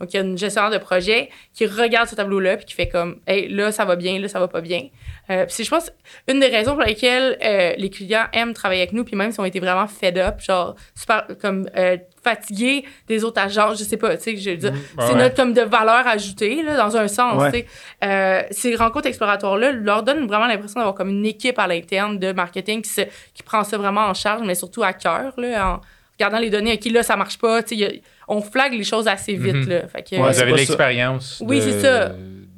[0.00, 2.88] Donc, il y a une gestionnaire de projet qui regarde ce tableau-là puis qui fait
[2.88, 4.88] comme, hey, là, ça va bien, là, ça va pas bien.
[5.30, 5.92] Euh, puis c'est, je pense,
[6.28, 9.40] une des raisons pour lesquelles euh, les clients aiment travailler avec nous, puis même s'ils
[9.40, 13.96] ont été vraiment fed up, genre, super, comme, euh, fatigués des autres agences, je sais
[13.96, 15.14] pas, tu sais, je veux dire, c'est ouais.
[15.14, 17.52] notre, comme, de valeur ajoutée, là, dans un sens, Ouais.
[17.52, 17.66] tu sais.
[18.04, 22.32] Euh, ces rencontres exploratoires-là leur donnent vraiment l'impression d'avoir comme une équipe à l'interne de
[22.32, 23.02] marketing qui, se,
[23.34, 25.80] qui prend ça vraiment en charge, mais surtout à cœur, là, en
[26.24, 27.92] regardant les données, OK, là, ça marche pas, a-
[28.28, 29.68] on flague les choses assez vite, Mhm.
[29.68, 29.88] là.
[29.88, 31.42] Fait que, Ouais, Vous avez l'expérience.
[31.44, 32.12] Oui, c'est ça.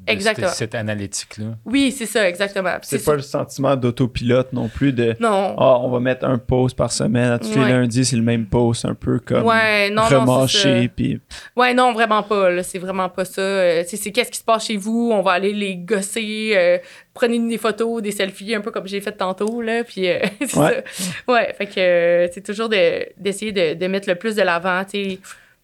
[0.07, 0.49] De Exactement.
[0.49, 1.47] cette, cette analytique-là.
[1.65, 2.77] Oui, c'est ça, exactement.
[2.83, 5.55] C'est pas le sentiment d'autopilote non plus de Non.
[5.59, 7.31] Ah, on va mettre un post par semaine.
[7.33, 7.65] À tous Ouais.
[7.67, 10.83] les lundis, c'est le même post, un peu comme ouais, non, non, c'est remâché.
[10.83, 10.89] ça.
[10.95, 11.21] Puis
[11.57, 12.51] Ouais, non, vraiment pas.
[12.51, 12.63] là.
[12.63, 13.41] C'est vraiment pas ça.
[13.41, 15.11] Euh, c'est c'est qu'est-ce qui se passe chez vous?
[15.13, 16.53] On va aller les gosser.
[16.57, 16.79] euh,
[17.15, 19.61] prenez des photos, des selfies, un peu comme j'ai fait tantôt.
[19.63, 20.85] Là, puis, euh, c'est Ouais.
[20.87, 21.11] ça.
[21.33, 24.85] Ouais, fait que euh, c'est toujours de- d'essayer de, de mettre le plus de l'avant.
[24.85, 25.19] tu sais,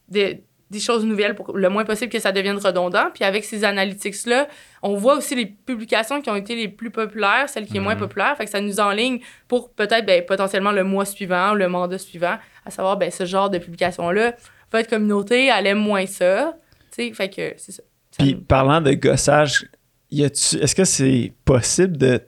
[0.09, 0.37] de-
[0.71, 3.07] des choses nouvelles pour le moins possible que ça devienne redondant.
[3.13, 4.47] Puis avec ces analytics-là,
[4.83, 7.95] on voit aussi les publications qui ont été les plus populaires, celles qui sont moins
[7.95, 8.01] Mhm.
[8.01, 8.37] populaires.
[8.37, 11.99] Fait que ça nous enligne pour peut-être ben, potentiellement le mois suivant ou le mandat
[11.99, 14.35] suivant, à savoir ben, ce genre de publication-là.
[14.73, 16.57] Votre communauté, elle aime moins ça.
[16.97, 17.83] Tu sais, fait que c'est ça.
[18.13, 19.67] Ça Puis nous- parlant de gossage,
[20.13, 22.21] est-ce que c'est possible de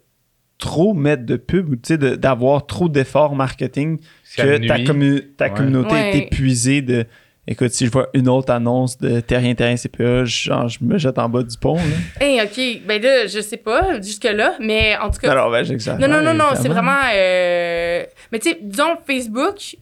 [0.59, 3.99] trop mettre de pub ou tu sais, de- d'avoir trop d'efforts marketing
[4.37, 5.55] que ta, commu- ta Ouais.
[5.55, 6.19] communauté est Ouais.
[6.19, 7.05] épuisée de
[7.47, 11.19] écoute, si je vois une autre annonce de Terrien Terrien CPA, genre, je me jette
[11.19, 11.77] en bas du pont.
[11.77, 11.83] Là.
[12.21, 12.87] Hey, OK.
[12.87, 15.33] Ben là, je sais pas jusque-là, mais en tout cas.
[15.33, 16.01] Alors, ben, j'exagère.
[16.01, 16.99] Non, non, non, non, c'est vraiment.
[17.15, 19.77] euh, Mais tu sais, disons, Facebook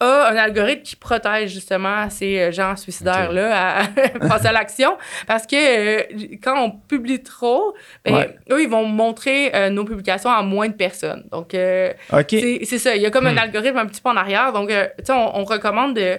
[0.00, 3.84] a un algorithme qui protège justement ces euh, gens suicidaires-là à
[4.28, 4.96] passer à l'action.
[5.28, 6.02] Parce que euh,
[6.42, 7.72] quand on publie trop,
[8.04, 8.36] ben, Ouais.
[8.50, 11.24] eux, ils vont montrer euh, nos publications à moins de personnes.
[11.30, 12.96] Donc, c'est ça.
[12.96, 13.38] Il y a comme un Hmm.
[13.38, 14.52] algorithme un petit peu en arrière.
[14.52, 16.18] Donc, tu sais, on, on recommande de.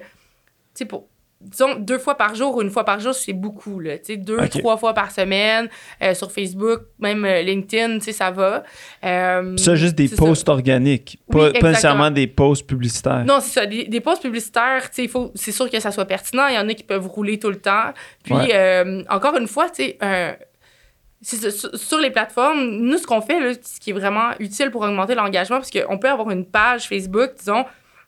[0.74, 1.08] Sais, pour.
[1.46, 3.96] Disons, deux fois par jour ou une fois par jour, c'est beaucoup, là.
[4.16, 5.68] Deux, trois fois par semaine,
[6.02, 8.64] euh, sur Facebook, même euh, LinkedIn, ça va.
[9.04, 10.16] Euh, Ça, juste des ça.
[10.16, 13.26] posts organiques, Oui, pas, nécessairement des posts publicitaires.
[13.26, 13.66] Non, c'est ça.
[13.66, 16.48] Des, des posts publicitaires, c'est sûr que ça soit pertinent.
[16.48, 17.92] Il y en a qui peuvent rouler tout le temps.
[18.24, 18.50] Puis, Ouais.
[18.54, 19.84] euh, encore une fois, tu
[21.22, 24.82] sais, sur les plateformes, nous, ce qu'on fait, là, ce qui est vraiment utile pour
[24.84, 27.66] augmenter l'engagement, parce qu'on peut avoir une page Facebook, disons,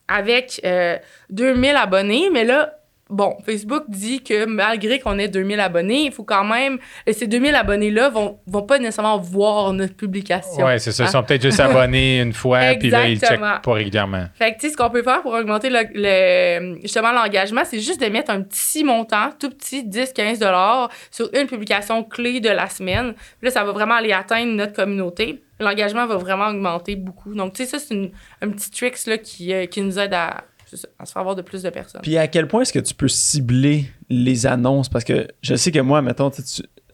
[0.07, 0.97] avec euh,
[1.29, 2.73] 2000 abonnés, mais là,
[3.09, 6.79] bon, Facebook dit que malgré qu'on ait 2000 abonnés, il faut quand même.
[7.05, 10.65] et Ces 2000 abonnés-là vont, vont pas nécessairement voir notre publication.
[10.65, 11.03] Ouais, c'est ça.
[11.03, 11.11] Ils Ah.
[11.11, 14.25] sont peut-être juste abonnés une fois, puis là, ils checkent pas régulièrement.
[14.35, 17.79] Fait que, tu sais, ce qu'on peut faire pour augmenter le, le- justement l'engagement, c'est
[17.79, 22.49] juste de mettre un petit montant, tout petit, 10-15 dollars, sur une publication clé de
[22.49, 23.13] la semaine.
[23.13, 25.43] Puis là, ça va vraiment aller atteindre notre communauté.
[25.59, 27.33] L'engagement va vraiment augmenter beaucoup.
[27.33, 30.43] Donc, tu sais, ça, c'est un petit tricks là, qui, euh, qui nous aide à,
[30.65, 32.01] ça, à se faire voir de plus de personnes.
[32.01, 34.89] Puis à quel point est-ce que tu peux cibler les annonces?
[34.89, 36.41] Parce que je sais que moi, mettons, tu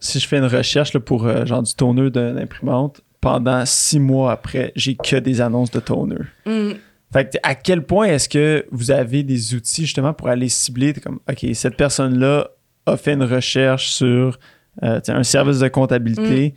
[0.02, 4.00] si je fais une recherche là, pour euh, genre du toner d'une imprimante, pendant six
[4.00, 6.16] mois après, j'ai que des annonces de toner.
[6.44, 6.74] Hum.
[7.12, 10.92] Fait que à quel point est-ce que vous avez des outils justement pour aller cibler,
[10.94, 12.48] comme, OK, cette personne-là
[12.86, 14.38] a fait une recherche sur
[14.82, 16.54] euh, un service de comptabilité.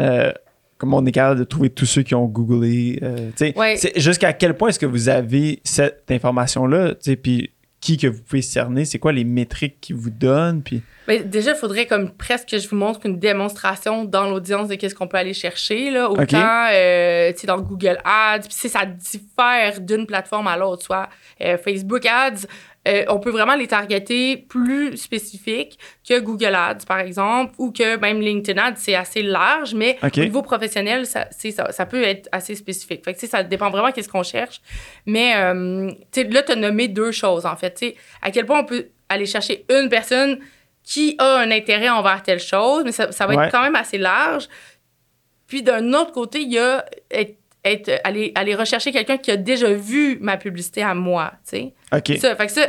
[0.00, 0.32] Euh,
[0.78, 2.98] comment on est capable de trouver tous ceux qui ont googlé.
[3.02, 3.76] euh, Ouais.
[3.96, 6.94] Jusqu'à quel point est-ce que vous avez cette information-là?
[7.22, 8.86] Puis qui que vous pouvez cerner?
[8.86, 10.62] C'est quoi les métriques qu'ils vous donnent?
[10.62, 14.68] Puis, Ben, déjà, il faudrait comme presque que je vous montre une démonstration dans l'audience
[14.68, 15.90] de qu'est-ce qu'on peut aller chercher.
[15.90, 16.10] Là.
[16.10, 20.82] Autant, euh, tu sais, dans Google Ads, puis ça diffère d'une plateforme à l'autre.
[20.82, 21.10] Soit
[21.42, 22.46] euh, Facebook Ads
[22.86, 27.96] euh, on peut vraiment les targeter plus spécifiques que Google Ads, par exemple, ou que
[27.96, 32.28] même LinkedIn Ads, c'est assez large, mais au niveau professionnel, ça, ça, ça peut être
[32.32, 33.04] assez spécifique.
[33.04, 34.60] Fait que, ça dépend vraiment qu'est-ce qu'on cherche.
[35.06, 37.82] Mais euh, là, tu as nommé deux choses, en fait.
[38.20, 40.38] À quel point on peut aller chercher une personne
[40.82, 43.46] qui a un intérêt envers telle chose, mais ça, ça va Ouais.
[43.46, 44.48] être quand même assez large.
[45.46, 49.36] Puis d'un autre côté, il y a être, être- aller, aller rechercher quelqu'un qui a
[49.36, 51.74] déjà vu ma publicité à moi, tu sais.
[51.92, 52.18] OK.
[52.18, 52.66] Ça, fait que ça,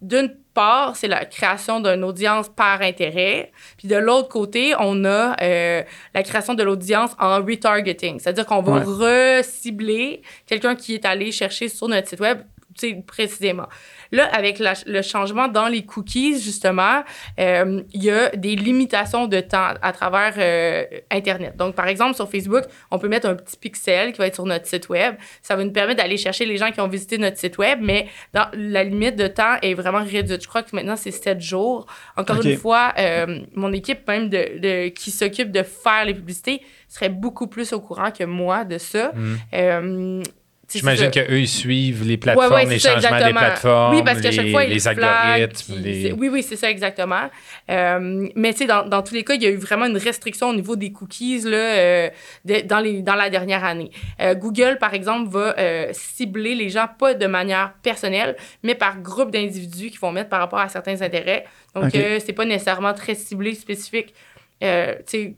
[0.00, 3.52] d'une part, c'est la création d'une audience par intérêt.
[3.76, 5.82] Puis de l'autre côté, on a euh,
[6.14, 8.18] la création de l'audience en retargeting.
[8.20, 12.40] C'est-à-dire qu'on va recibler quelqu'un qui est allé chercher sur notre site web
[12.78, 13.66] tu sais, précisément.
[14.12, 17.02] Là, avec la- le changement dans les cookies, justement,
[17.38, 21.56] euh, il y a des limitations de temps à travers euh, Internet.
[21.56, 24.46] Donc, par exemple, sur Facebook, on peut mettre un petit pixel qui va être sur
[24.46, 25.16] notre site web.
[25.42, 28.06] Ça va nous permettre d'aller chercher les gens qui ont visité notre site web, mais
[28.32, 30.42] dans, la limite de temps est vraiment réduite.
[30.42, 31.86] Je crois que maintenant, c'est 7 jours.
[32.16, 36.62] Encore une fois, euh, mon équipe même de, de- qui s'occupe de faire les publicités
[36.88, 39.12] serait beaucoup plus au courant que moi de ça.
[39.52, 40.22] C'est
[40.70, 44.20] J'imagine qu'eux, ils suivent les plateformes, Ouais, ouais, les ça, changements des plateformes, Oui, parce
[44.20, 45.74] qu'à chaque les, fois, les algorithmes.
[45.82, 47.30] les- Oui, oui, c'est ça, exactement.
[47.70, 49.96] Euh, mais tu sais, dans, dans tous les cas, il y a eu vraiment une
[49.96, 52.10] restriction au niveau des cookies là, euh,
[52.44, 53.90] de- dans, les, dans la dernière année.
[54.20, 55.54] Euh, Google, par exemple, va
[55.92, 60.40] cibler les gens pas de manière personnelle, mais par groupe d'individus qu'ils vont mettre par
[60.40, 61.44] rapport à certains intérêts.
[61.74, 61.94] Donc, Ok.
[61.94, 64.12] euh, c'est pas nécessairement très ciblé, spécifique.
[64.60, 64.66] Tu
[65.06, 65.34] sais,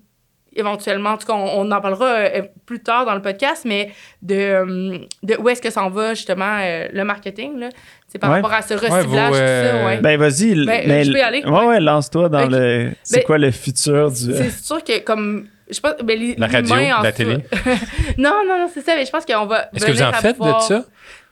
[0.55, 3.93] éventuellement, en tout cas, on, on en parlera euh, plus tard dans le podcast, mais
[4.23, 7.69] de, euh, de où est-ce que s'en va justement euh, le marketing, là?
[8.09, 8.37] C'est par Ouais.
[8.37, 9.97] rapport à ce vos, reciblage, tout ça, ouais.
[9.99, 10.67] Ben, vas-y.
[10.67, 11.45] Ben, mais je peux y aller?
[11.45, 12.91] Ouais, ouais, lance-toi dans le.
[13.05, 14.17] C'est Ben, quoi le futur du.
[14.35, 17.37] C'est sûr que comme je pense ben, les- La radio, la soi- télé.
[18.19, 20.37] non non non c'est ça mais je pense qu'on va Est-ce que vous en faites
[20.37, 20.85] pouvoir- de ça?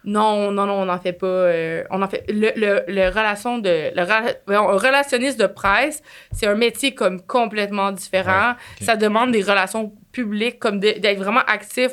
[0.05, 3.59] Non non non on n'en fait pas euh, on en fait le, le, le relation
[3.59, 9.93] de le relationniste de presse c'est un métier comme complètement différent ça demande des relations
[10.13, 11.93] publiques comme d'être vraiment actif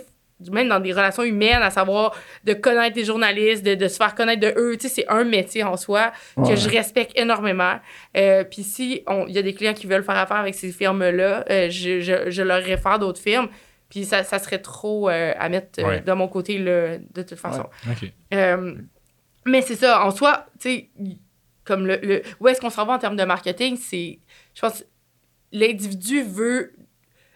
[0.52, 2.14] même dans des relations humaines, à savoir
[2.44, 4.76] de connaître les journalistes, de, de se faire connaître de eux.
[4.76, 6.50] Tu sais, c'est un métier en soi Ouais.
[6.50, 7.76] que je respecte énormément.
[8.18, 10.74] Euh, Puis si on- il y a des clients qui veulent faire affaire avec ces
[10.74, 13.48] firmes-là, euh, je, je, je leur réfère d'autres firmes.
[13.96, 16.02] Puis ça, ça serait trop euh, à mettre euh, Ouais.
[16.02, 17.64] de mon côté, là, de toute façon.
[18.34, 18.76] Euh,
[19.46, 20.90] mais c'est ça, en soi, tu sais,
[21.64, 24.20] comme le, le- où est-ce qu'on s'en va en termes de marketing, c'est,
[24.54, 24.84] je pense,
[25.54, 26.74] l'individu veut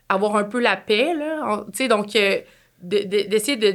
[0.09, 2.41] avoir un peu la paix, là, tu sais, donc euh,
[2.81, 3.71] de- de- d'essayer de,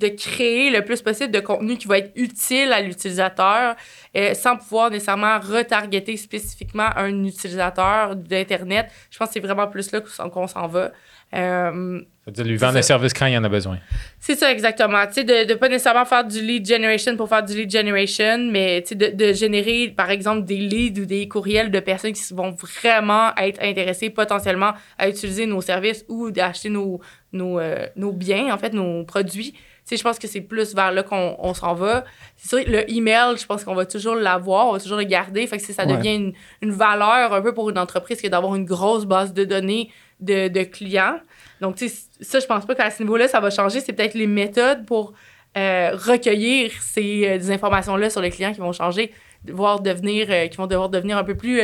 [0.00, 3.76] de, de créer le plus possible de contenu qui va être utile à l'utilisateur
[4.16, 8.86] euh, sans pouvoir nécessairement retargeter spécifiquement un utilisateur d'Internet.
[9.10, 10.90] Je pense que c'est vraiment plus là qu'on s'en va.
[11.34, 13.78] Euh, C'est-à-dire lui vendre un service quand il y en a besoin.
[14.20, 15.04] c'est ça, exactement.
[15.08, 18.38] Tu sais, de ne pas nécessairement faire du lead generation pour faire du lead generation,
[18.50, 22.12] mais tu sais, de, de générer, par exemple, des leads ou des courriels de personnes
[22.12, 27.00] qui vont vraiment être intéressées potentiellement à utiliser nos services ou d'acheter nos,
[27.32, 29.54] nos, euh, nos biens, en fait, nos produits.
[29.90, 32.04] Je pense que c'est plus vers là qu'on on s'en va.
[32.36, 35.46] C'est sûr, le email, je pense qu'on va toujours l'avoir, on va toujours le garder.
[35.46, 35.96] Fait que si ça Ouais.
[35.96, 39.44] devient une, une valeur un peu pour une entreprise que d'avoir une grosse base de
[39.44, 41.18] données de, de clients.
[41.60, 43.80] Donc, tu sais, ça, je pense pas qu'à ce niveau-là, ça va changer.
[43.80, 45.12] C'est peut-être les méthodes pour
[45.56, 49.12] euh, recueillir ces euh, informations-là sur les clients qui vont changer,
[49.46, 51.60] voire devenir, euh, qui vont devoir devenir un peu plus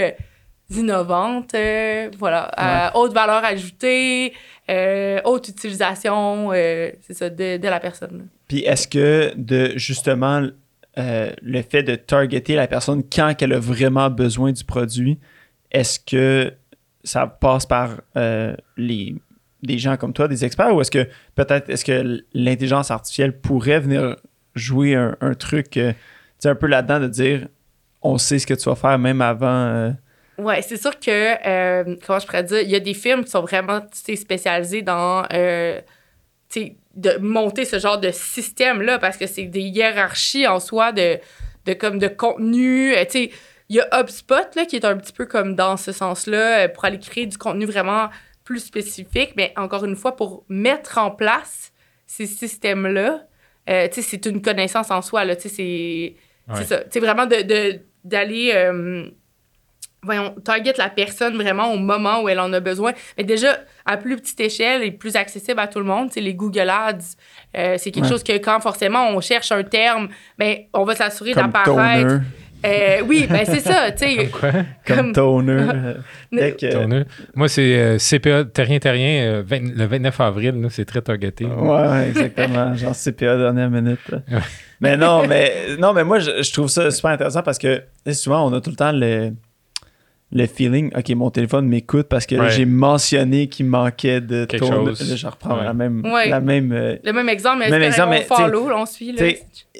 [0.76, 1.54] innovantes.
[1.54, 4.32] euh, voilà, à haute valeur ajoutée,
[4.70, 8.28] euh, haute utilisation, euh, c'est ça, de, de la personne.
[8.48, 10.42] Puis est-ce que de justement
[10.96, 15.18] le fait de targeter la personne quand elle a vraiment besoin du produit,
[15.70, 16.52] est-ce que
[17.02, 18.00] ça passe par
[18.76, 19.14] les
[19.62, 23.78] des gens comme toi, des experts, ou est-ce que peut-être est-ce que l'intelligence artificielle pourrait
[23.78, 24.16] venir
[24.54, 25.98] jouer un, un truc, euh, tu
[26.40, 27.46] sais, un peu là-dedans de dire
[28.02, 29.46] on sait ce que tu vas faire même avant.
[29.46, 29.90] euh,
[30.42, 33.31] Ouais, c'est sûr que, euh, comment je pourrais dire, il y a des firmes qui
[33.31, 35.81] sont vraiment spécialisées dans euh,
[36.94, 41.18] de monter ce genre de système-là parce que c'est des hiérarchies en soi de,
[41.64, 42.94] de, comme de contenu.
[42.94, 46.68] Euh, il y a HubSpot là, qui est un petit peu comme dans ce sens-là
[46.68, 48.11] pour aller créer du contenu vraiment
[48.44, 49.33] plus spécifique.
[49.37, 51.72] Mais encore une fois, pour mettre en place
[52.07, 53.24] ces systèmes-là,
[53.70, 55.24] euh, c'est une connaissance en soi.
[55.24, 55.48] Là, c'est
[56.48, 56.57] Ouais.
[56.57, 56.83] c'est ça.
[56.90, 58.50] Sais, vraiment de- de- d'aller.
[60.02, 62.92] Euh, voyons, target la personne vraiment au moment où elle en a besoin.
[63.16, 66.34] Mais déjà, à plus petite échelle et plus accessible à tout le monde, c'est les
[66.34, 66.98] Google Ads.
[67.56, 68.10] Euh, c'est quelque Ouais.
[68.10, 72.20] chose que quand forcément on cherche un terme, ben, on va s'assurer comme d'apparaître.
[72.64, 74.26] Euh, oui, ben c'est ça, tu sais.
[74.40, 74.50] Quoi?
[74.86, 75.52] Comme Comme- toner.
[76.34, 77.04] euh, que-.
[77.34, 81.44] Moi, c'est euh, CPA Terrien Terrien, euh, 20 le 29 avril, là, c'est très targeté.
[81.44, 82.72] Ouais, ouais, exactement.
[82.76, 83.98] Genre CPA dernière minute.
[84.80, 88.46] mais non, mais non, mais moi je, je trouve ça super intéressant parce que souvent
[88.48, 89.32] on a tout le temps le,
[90.34, 94.86] le feeling, ok, mon téléphone m'écoute parce que j'ai mentionné qu'il manquait de Quelque tourne-
[94.96, 95.10] chose.
[95.10, 95.64] Là, je reprends Ouais.
[95.64, 96.28] la même, Ouais.
[96.30, 98.86] la même euh, Le même exemple, mais, Même c'est exemple, mais, on follow, là, on
[98.86, 99.12] suit.
[99.12, 99.26] Là.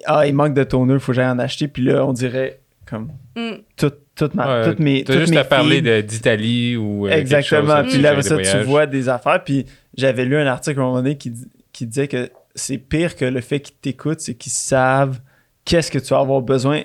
[0.05, 1.69] ah, il manque de toner, faut que j'aille en acheter.
[1.69, 3.53] Puis là, on dirait comme Mm.
[3.79, 5.05] tout, toute ma, Ouais, toutes mes.
[5.05, 7.07] T'as toutes juste mes à parler d'Italie ou.
[7.07, 7.77] euh, Exactement.
[7.77, 9.43] chose, Puis tu là, après ça, tu vois des affaires.
[9.43, 9.65] Puis
[9.97, 11.33] j'avais lu un article à un moment donné qui,
[11.73, 15.19] qui disait que c'est pire que le fait qu'ils t'écoutent, c'est qu'ils savent
[15.65, 16.83] qu'est-ce que tu vas avoir besoin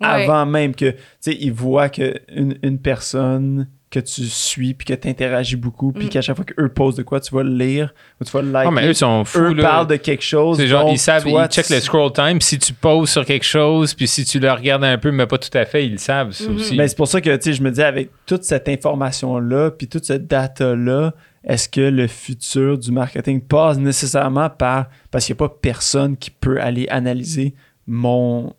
[0.00, 4.84] avant même que, tu sais, ils voient que une, une personne que tu suis puis
[4.86, 6.08] que tu interagis beaucoup puis Mm.
[6.08, 8.50] qu'à chaque fois qu'eux posent de quoi, tu vas le lire ou tu vas le
[8.50, 8.68] liker.
[8.68, 9.38] Ah, mais eux sont fous.
[9.38, 9.62] Eux là.
[9.62, 10.56] parlent de quelque chose.
[10.56, 12.40] C'est genre, ils savent, toi, ils checkent tu- le scroll time.
[12.40, 15.38] Si tu poses sur quelque chose, puis si tu le regardes un peu, mais pas
[15.38, 16.56] tout à fait, ils le savent, ça Mhm.
[16.56, 16.76] aussi.
[16.76, 19.86] Mais c'est pour ça que tu sais, je me dis avec toute cette information-là, puis
[19.86, 24.86] toute cette data-là, est-ce que le futur du marketing passe nécessairement par.
[25.12, 27.54] Parce qu'il n'y a pas personne qui peut aller analyser
[27.86, 28.54] mon,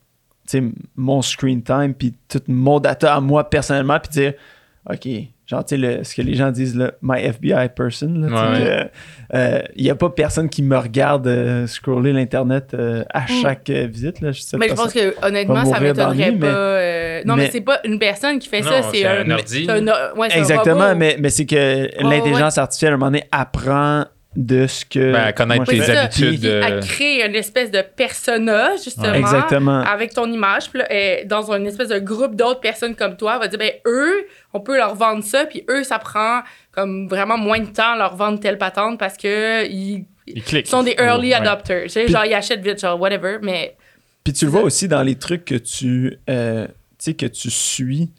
[0.95, 4.33] mon screen time, puis tout mon data à moi personnellement, puis dire
[4.87, 5.07] OK,
[5.47, 8.87] genre, tu sais, le- ce que les gens disent, là, my FBI person, Ouais.
[9.33, 13.67] euh, il n'y a pas personne qui me regarde euh, scroller l'Internet euh, à chaque
[13.71, 14.21] euh, visite.
[14.21, 14.29] Là,
[14.59, 16.37] Mais je pense que honnêtement, ça m'étonnerait pas.
[16.37, 19.25] mais- euh, Non, mais, mais- c'est pas une personne qui fait Non, ça, c'est un
[19.27, 19.65] un, ordi.
[19.67, 24.05] un ouais, un Exactement, mais, mais c'est que l'intelligence artificielle, à un moment donné, apprend
[24.35, 25.11] de ce que.
[25.13, 26.39] Ben, à connaître tes habitudes.
[26.41, 29.11] Puis euh, elle crée une espèce de persona, justement.
[29.11, 29.19] Ouais.
[29.19, 29.79] Exactement.
[29.81, 30.69] Avec ton image.
[30.69, 33.33] Puis là, elle dans une espèce de groupe d'autres personnes comme toi.
[33.35, 35.45] Elle va dire, ben, eux, on peut leur vendre ça.
[35.45, 39.65] Puis eux, ça prend comme vraiment moins de temps leur vendre telle patente parce que
[39.67, 40.67] ils, Ils cliquent.
[40.67, 41.35] ils sont des early Ouais.
[41.35, 41.83] adopters.
[41.83, 43.37] Tu sais, Puis- genre, ils achètent vite, genre, whatever.
[43.41, 43.77] Mais
[44.23, 47.49] Puis tu le vois aussi dans les trucs que tu, euh, tu sais, que tu
[47.49, 48.09] suis.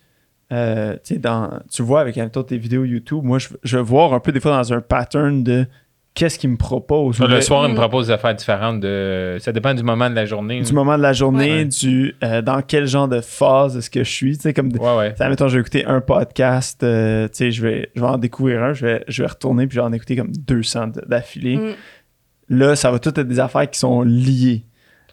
[0.53, 3.83] euh, tu sais, dans, tu vois avec mettons, tes vidéos YouTube, moi, je, je vais
[3.83, 5.67] voir un peu des fois dans un pattern de
[6.17, 7.21] qu'est-ce qu'ils me proposent.
[7.21, 8.81] Le Le- soir, ils me proposent des affaires différentes.
[8.81, 9.37] De...
[9.39, 10.61] Ça dépend du moment de la journée.
[10.63, 11.65] du moment de la journée, Ouais.
[11.67, 14.37] du euh, dans quel genre de phase est-ce que je suis.
[14.37, 15.11] Tu sais, comme de- Ouais, ouais.
[15.13, 18.07] Tu sais, mettons, je vais écouter un podcast, euh, tu sais, je vais, je vais
[18.09, 20.89] en découvrir un, je vais, je vais retourner puis je vais en écouter comme 200
[20.89, 21.57] d- d'affilée.
[21.59, 21.75] mm,
[22.49, 24.65] Là, ça va tout être des affaires qui sont liées.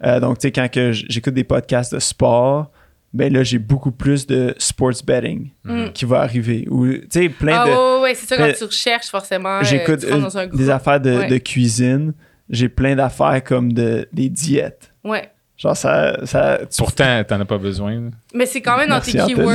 [0.06, 2.72] Euh, donc, tu sais, quand j'écoute des podcasts de sport,
[3.14, 5.90] ben là, j'ai beaucoup plus de sports betting mm.
[5.94, 6.68] qui va arriver.
[6.70, 7.70] Ou, tu sais, plein Ah, de...
[7.72, 9.60] ouais, ouais, ouais, c'est ça, quand tu recherches, forcément.
[9.60, 11.28] euh, J'écoute euh, des affaires de, Ouais.
[11.28, 12.14] de cuisine.
[12.50, 14.92] J'ai plein d'affaires comme de, des diètes.
[15.04, 15.30] Ouais.
[15.58, 16.26] Genre, ça...
[16.26, 18.10] ça tu- Pourtant, t'en as pas besoin.
[18.34, 19.36] Mais c'est quand même dans Merci, tes Anthony.
[19.36, 19.54] keywords.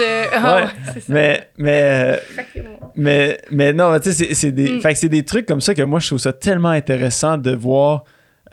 [0.00, 0.66] euh, ah, Ouais.
[1.00, 1.00] ça.
[1.08, 2.16] mais, mais, euh,
[2.96, 4.80] mais, mais non, tu sais, c'est- c'est des, Mm.
[4.80, 7.54] fait que c'est des trucs comme ça que moi, je trouve ça tellement intéressant de
[7.54, 8.04] voir,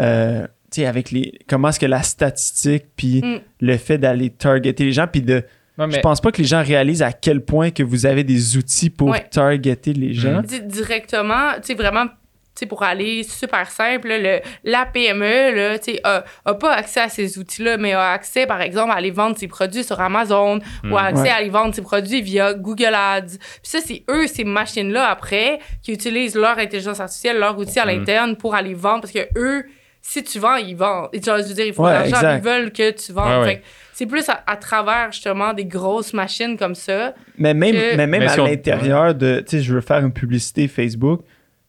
[0.02, 3.40] euh, tu sais, avec les, comment est-ce que la statistique, puis Mm.
[3.60, 5.44] le fait d'aller targeter les gens, puis de,
[5.78, 8.24] Ouais, mais je pense pas que les gens réalisent à quel point que vous avez
[8.24, 9.26] des outils pour Ouais.
[9.32, 10.42] targeter les gens.
[10.42, 10.68] Mm.
[10.68, 12.12] Directement, tu sais, vraiment, tu
[12.56, 16.74] sais, pour aller super simple, là, le, la PME, là, tu sais, a, a pas
[16.74, 20.00] accès à ces outils-là, mais a accès, par exemple, à aller vendre ses produits sur
[20.02, 21.30] Amazon ou a accès Ouais.
[21.30, 23.38] à aller vendre ses produits via Google Ads.
[23.38, 27.86] Puis ça, c'est eux, ces machines-là, après, qui utilisent leur intelligence artificielle, leur outil à
[27.86, 29.66] l'interne pour aller vendre parce que eux,
[30.02, 31.10] si tu vends, ils vendent.
[31.14, 33.46] Et genre, je veux dire, ils font Ouais, de l'argent, ils veulent que tu vendes.
[33.46, 33.62] Ouais,
[33.94, 37.14] c'est plus à, à travers, justement, des grosses machines comme ça.
[37.38, 39.82] Mais même, Que- mais même Mais à si on- l'intérieur de, tu sais, je veux
[39.82, 41.22] faire une publicité Facebook,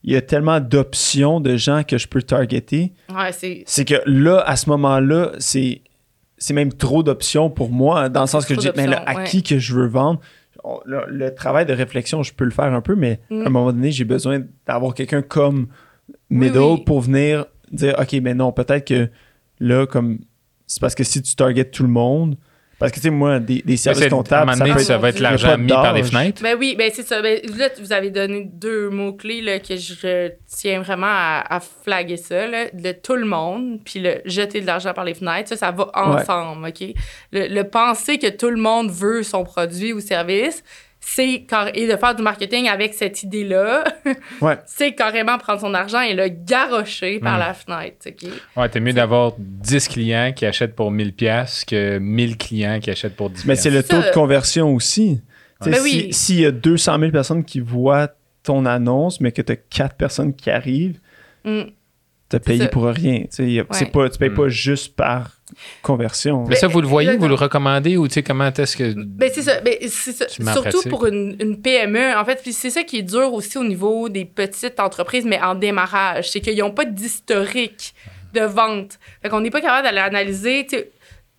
[0.02, 2.92] il y a tellement d'options de gens que je peux targeter.
[3.14, 3.62] Ouais, c'est.
[3.66, 5.82] C'est que là, à ce moment-là, c'est
[6.38, 9.14] c'est même trop d'options pour moi, dans le sens que je dis, mais là, à
[9.14, 9.24] ouais.
[9.24, 10.18] qui que je veux vendre?
[10.84, 13.42] Le, le travail de réflexion, je peux le faire un peu, mais Mm.
[13.42, 15.68] à un moment donné, j'ai besoin d'avoir quelqu'un comme
[16.30, 16.82] Middle oui.
[16.84, 19.08] pour venir dire, OK, mais non, peut-être que
[19.60, 20.18] là, comme,
[20.66, 22.36] c'est parce que si tu targetes tout le monde,
[22.78, 25.10] parce que, tu sais, moi, des, services c'est- à un comptables, ça peut ça va
[25.10, 26.42] être l'argent mis par les fenêtres.
[26.42, 27.22] Ben oui, ben c'est ça.
[27.22, 32.16] Ben, là, vous avez donné deux mots-clés là, que je tiens vraiment à, à flaguer
[32.16, 32.48] ça.
[32.48, 32.64] Là.
[32.74, 35.92] Le tout le monde, puis le jeter de l'argent par les fenêtres, ça, ça va
[35.94, 36.82] ensemble, OK?
[37.30, 40.64] Le, le penser que tout le monde veut son produit ou service,
[41.04, 43.84] c'est car- et de faire du marketing avec cette idée-là,
[44.40, 44.56] Ouais.
[44.66, 47.40] c'est carrément prendre son argent et le garrocher par Mm.
[47.40, 48.30] la fenêtre, OK?
[48.56, 52.90] Ouais, t'es mieux d'avoir 10 clients qui achètent pour 1000 pièces que 1000 clients qui
[52.90, 55.20] achètent pour 10 Mais c'est le Ça- taux de conversion aussi.
[55.64, 56.12] Ben si- oui.
[56.12, 58.08] S'il y a 200 000 personnes qui voient
[58.42, 60.98] ton annonce, mais que tu as 4 personnes qui arrivent,
[61.44, 61.62] Mm.
[62.30, 63.24] tu as payé pour rien.
[63.34, 63.90] Tu y a- c'est Ouais.
[63.90, 64.34] pas, tu payes Mm.
[64.34, 65.30] pas juste par
[65.82, 66.44] conversion.
[66.48, 68.94] Mais ça, vous le voyez, vous le recommandez ou tu sais comment est-ce que.
[68.94, 69.60] Ben, c'est ça.
[69.60, 70.28] Ben, c'est ça.
[70.28, 70.88] Surtout pratique?
[70.88, 72.40] pour une, une PME, en fait.
[72.42, 76.30] Puis c'est ça qui est dur aussi au niveau des petites entreprises, mais en démarrage.
[76.30, 77.94] C'est qu'ils n'ont pas d'historique
[78.32, 78.98] de vente.
[79.22, 80.66] Fait qu'on n'est pas capable d'aller analyser.
[80.68, 80.90] tu sais,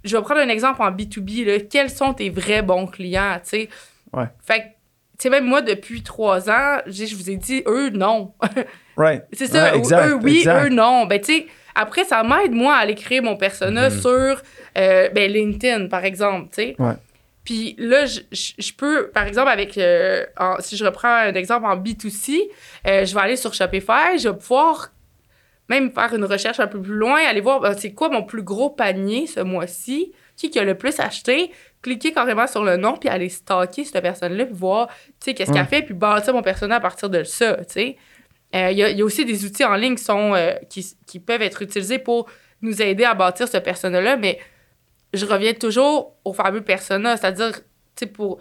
[0.04, 1.46] je vais prendre un exemple en B2B.
[1.46, 1.60] Là.
[1.60, 3.70] Quels sont tes vrais bons clients, tu sais?
[4.12, 4.26] Ouais.
[4.46, 4.70] Fait que, tu
[5.20, 8.34] sais, même moi, depuis trois ans, je vous ai dit, eux, non.
[8.96, 9.24] Right.
[9.34, 10.66] C'est ça, ou exact, eux oui, exact.
[10.66, 11.08] eux non.
[11.08, 14.00] Ben, tu sais, après, ça m'aide, moi, à aller créer mon persona Mhm.
[14.02, 14.42] sur
[14.78, 16.76] euh, ben, LinkedIn, par exemple, tu sais.
[16.80, 16.94] Ouais.
[17.46, 21.34] Puis là, je- je je peux, par exemple, avec, euh, en- si je reprends un
[21.34, 22.50] exemple en B2C,
[22.88, 24.92] euh, je vais aller sur Shopify, je vais pouvoir
[25.70, 28.44] même faire une recherche un peu plus loin, aller voir ben, c'est quoi mon plus
[28.44, 31.52] gros panier ce mois-ci, qui qui a le plus acheté,
[31.82, 35.52] cliquer carrément sur le nom, puis aller stalker cette personne-là, puis voir, tu sais, qu'est-ce
[35.52, 35.58] Ouais.
[35.58, 37.98] qu'elle fait, puis bâtir mon persona à partir de ça, tu sais.
[38.56, 42.30] Euh, Il y, a- aussi des outils en ligne euh, qui, peuvent être utilisés pour
[42.62, 44.40] nous aider à bâtir ce persona-là, mais
[45.14, 47.52] je reviens toujours au fameux persona, c'est-à-dire,
[48.14, 48.40] pour.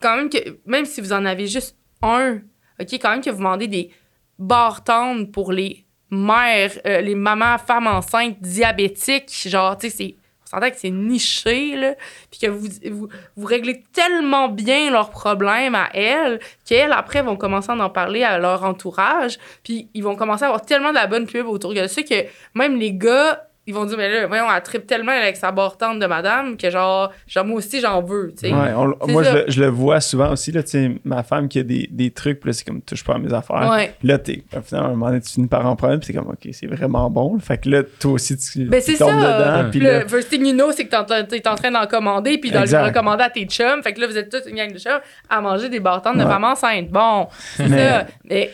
[0.00, 0.38] Quand même que.
[0.66, 2.40] Même si vous en avez juste un,
[2.80, 3.90] OK, quand même que vous vendez des
[4.38, 10.16] barres tendres pour les mères, euh, les mamans, femmes enceintes, diabétiques, genre, tu sais, c'est.
[10.60, 11.94] Que c'est niché, là,
[12.30, 17.36] puis que vous, vous, vous réglez tellement bien leurs problèmes à elles qu'elles, après, vont
[17.36, 20.94] commencer à en parler à leur entourage, puis ils vont commencer à avoir tellement de
[20.94, 21.74] la bonne pub autour.
[21.74, 25.12] De ça que même les gars, ils vont dire, mais là, voyons, elle tripe tellement
[25.12, 28.52] avec sa barre tendre de madame que genre, genre moi aussi, j'en veux, tu sais.
[28.54, 30.52] Ouais, on- C'est moi, je le, je le vois souvent aussi.
[30.52, 33.02] Là, tu sais, ma femme qui a des, des trucs, puis là, c'est comme touche
[33.04, 33.70] pas à mes affaires.
[33.70, 33.94] Ouais.
[34.02, 36.28] Là, t'es, finalement, à un moment donné, tu finis par en prendre, puis c'est comme,
[36.28, 37.38] OK, c'est vraiment bon.
[37.38, 39.38] Fait que là, toi aussi, tu, Ben, tu c'est tombes ça.
[39.62, 39.70] dedans.
[39.70, 42.38] Puis Puis là, le first thing you know, c'est que t'es en, train d'en commander,
[42.38, 43.82] puis d'en le recommander à tes chums.
[43.82, 45.00] Fait que là, vous êtes tous une gang de chums
[45.30, 45.80] à manger des
[46.18, 46.30] de Ouais.
[46.30, 46.90] femmes enceintes.
[46.90, 48.06] Bon, c'est Mais- ça.
[48.24, 48.50] Mais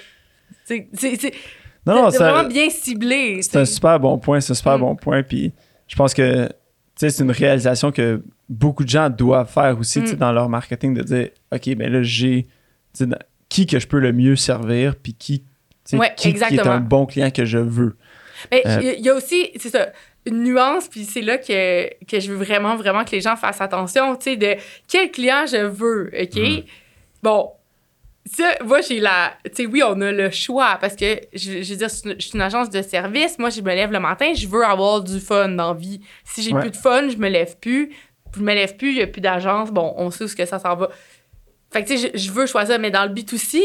[0.65, 1.33] c'est-
[1.87, 3.41] non, non, c'est vraiment bien ciblé.
[3.43, 4.41] c'est un super bon point.
[4.41, 4.81] C'est un super Mm.
[4.81, 5.23] bon point.
[5.23, 5.53] Puis
[5.87, 6.49] je pense que,
[6.97, 10.13] c'est une réalisation que beaucoup de gens doivent faire aussi, Mm.
[10.17, 12.47] dans leur marketing, de dire, OK, ben là, j'ai,
[13.49, 15.45] qui que je peux le mieux servir, puis qui,
[15.95, 17.97] Ouais, qui, qui est un bon client que je veux.
[18.53, 19.89] Mais Euh, il y a aussi, c'est ça,
[20.27, 23.61] une nuance, puis c'est là que, que je veux vraiment, vraiment que les gens fassent
[23.61, 24.55] attention, tu sais, de
[24.87, 26.37] quel client je veux, OK?
[26.37, 26.63] Mm.
[27.23, 27.51] Bon,
[28.27, 29.33] ça, moi, j'ai la...
[29.47, 32.33] Tu sais, oui, on a le choix, parce que, je, je veux dire, je suis
[32.35, 35.49] une- agence de service, moi, je me lève le matin, je veux avoir du fun
[35.49, 36.01] dans la vie.
[36.25, 36.61] Si j'ai Ouais.
[36.61, 37.93] plus de fun, je me lève plus.
[38.37, 40.45] Je me lève plus, il n'y a plus d'agence, bon, on sait où ce que
[40.47, 40.91] ça s'en va.
[41.73, 43.61] Fait que, tu sais, je, je veux choisir, mais dans le B2C,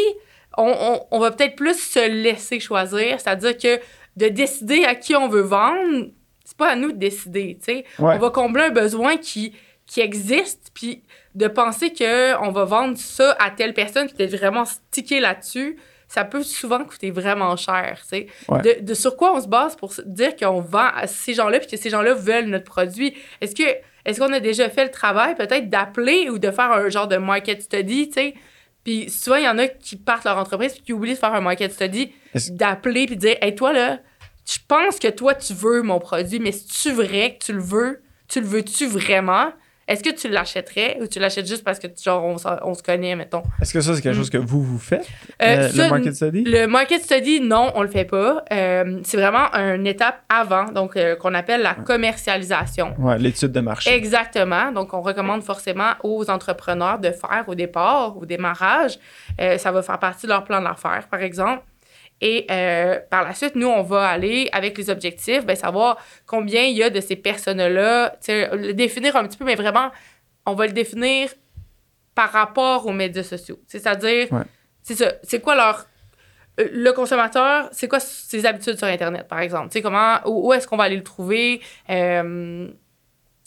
[0.58, 3.80] on, on- on va peut-être plus se laisser choisir, c'est-à-dire que
[4.16, 6.08] de décider à qui on veut vendre,
[6.46, 7.86] c'est pas à nous de décider, tu sais.
[8.00, 8.16] Ouais.
[8.16, 9.54] On va combler un besoin qui,
[9.86, 11.04] qui existe, puis
[11.36, 15.78] de penser que on va vendre ça à telle personne, puis d'être vraiment stické là-dessus,
[16.08, 18.02] ça peut souvent coûter vraiment cher.
[18.12, 18.62] Ouais.
[18.62, 21.68] De, de sur quoi on se base pour dire qu'on vend à ces gens-là, puis
[21.68, 23.16] que ces gens-là veulent notre produit?
[23.42, 23.64] Est-ce que
[24.06, 27.18] est-ce qu'on a déjà fait le travail peut-être d'appeler ou de faire un genre de
[27.18, 28.34] market study, tu sais?
[28.84, 31.34] Puis souvent, il y en a qui partent leur entreprise puis qui oublient de faire
[31.34, 32.14] un market study,
[32.52, 34.00] d'appeler puis de dire Hey, toi, là,
[34.46, 37.62] je pense que toi, tu veux mon produit, mais si tu vrai que tu le
[37.62, 39.52] veux, tu le veux-tu vraiment?
[39.88, 43.44] Est-ce que tu l'achèterais ou tu l'achètes juste parce que, genre, on, se connaît, mettons?
[43.62, 44.18] Est-ce que ça, c'est quelque Mm.
[44.18, 45.08] chose que vous, vous faites,
[45.44, 46.44] Euh, euh, ça, le market study?
[46.44, 48.44] le market study, non, on le fait pas.
[48.52, 52.96] Euh, c'est vraiment une étape avant, donc qu'on appelle la commercialisation.
[53.00, 53.94] Ouais, l'étude de marché.
[53.94, 54.72] Exactement.
[54.72, 58.98] Donc, on recommande forcément aux entrepreneurs de faire au départ, au démarrage.
[59.58, 61.62] Ça va faire partie de leur plan d'affaires, par exemple.
[62.22, 66.64] Et euh, par la suite, nous, on va aller avec les objectifs, ben, savoir combien
[66.64, 69.92] il y a de ces personnes-là, le définir un petit peu, mais vraiment,
[70.46, 71.30] on va le définir
[72.16, 73.60] par rapport aux médias sociaux.
[73.68, 74.44] C'est-à-dire, Ouais.
[74.82, 75.86] c'est ça, c'est quoi leur...
[76.62, 79.68] euh, Le consommateur, c'est quoi ses habitudes sur Internet, par exemple?
[79.68, 81.62] Tu sais, comment, où, où est-ce qu'on va aller le trouver?
[81.90, 82.70] Euh,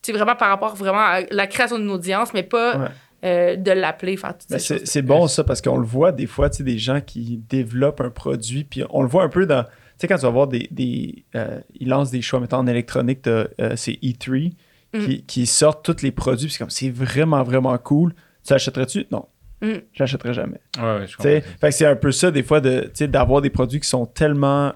[0.03, 2.89] c'est vraiment par rapport vraiment à la création d'une audience, mais pas Ouais.
[3.25, 6.51] Euh, de l'appeler, faire Ben, ces c'est bon ça parce qu'on le voit des fois,
[6.51, 9.65] tu sais, des gens qui développent un produit, puis on le voit un peu dans.
[9.65, 10.69] Tu sais, quand tu vas voir des.
[10.71, 14.53] des euh, ils lancent des choix, mettons en électronique, t'as, euh, c'est E3
[14.95, 15.01] Mm.
[15.05, 18.15] qui, qui sortent tous les produits, puis c'est comme c'est vraiment, vraiment cool.
[18.43, 19.05] Tu l'achèterais-tu?
[19.11, 19.27] Non.
[19.61, 19.67] Mm.
[19.93, 20.61] Je l'achèterais jamais.
[20.79, 21.59] Ouais, ouais, je Tu sais, comprends.
[21.61, 23.89] fait que c'est un peu ça, des fois, de, tu sais, d'avoir des produits qui
[23.89, 24.73] sont tellement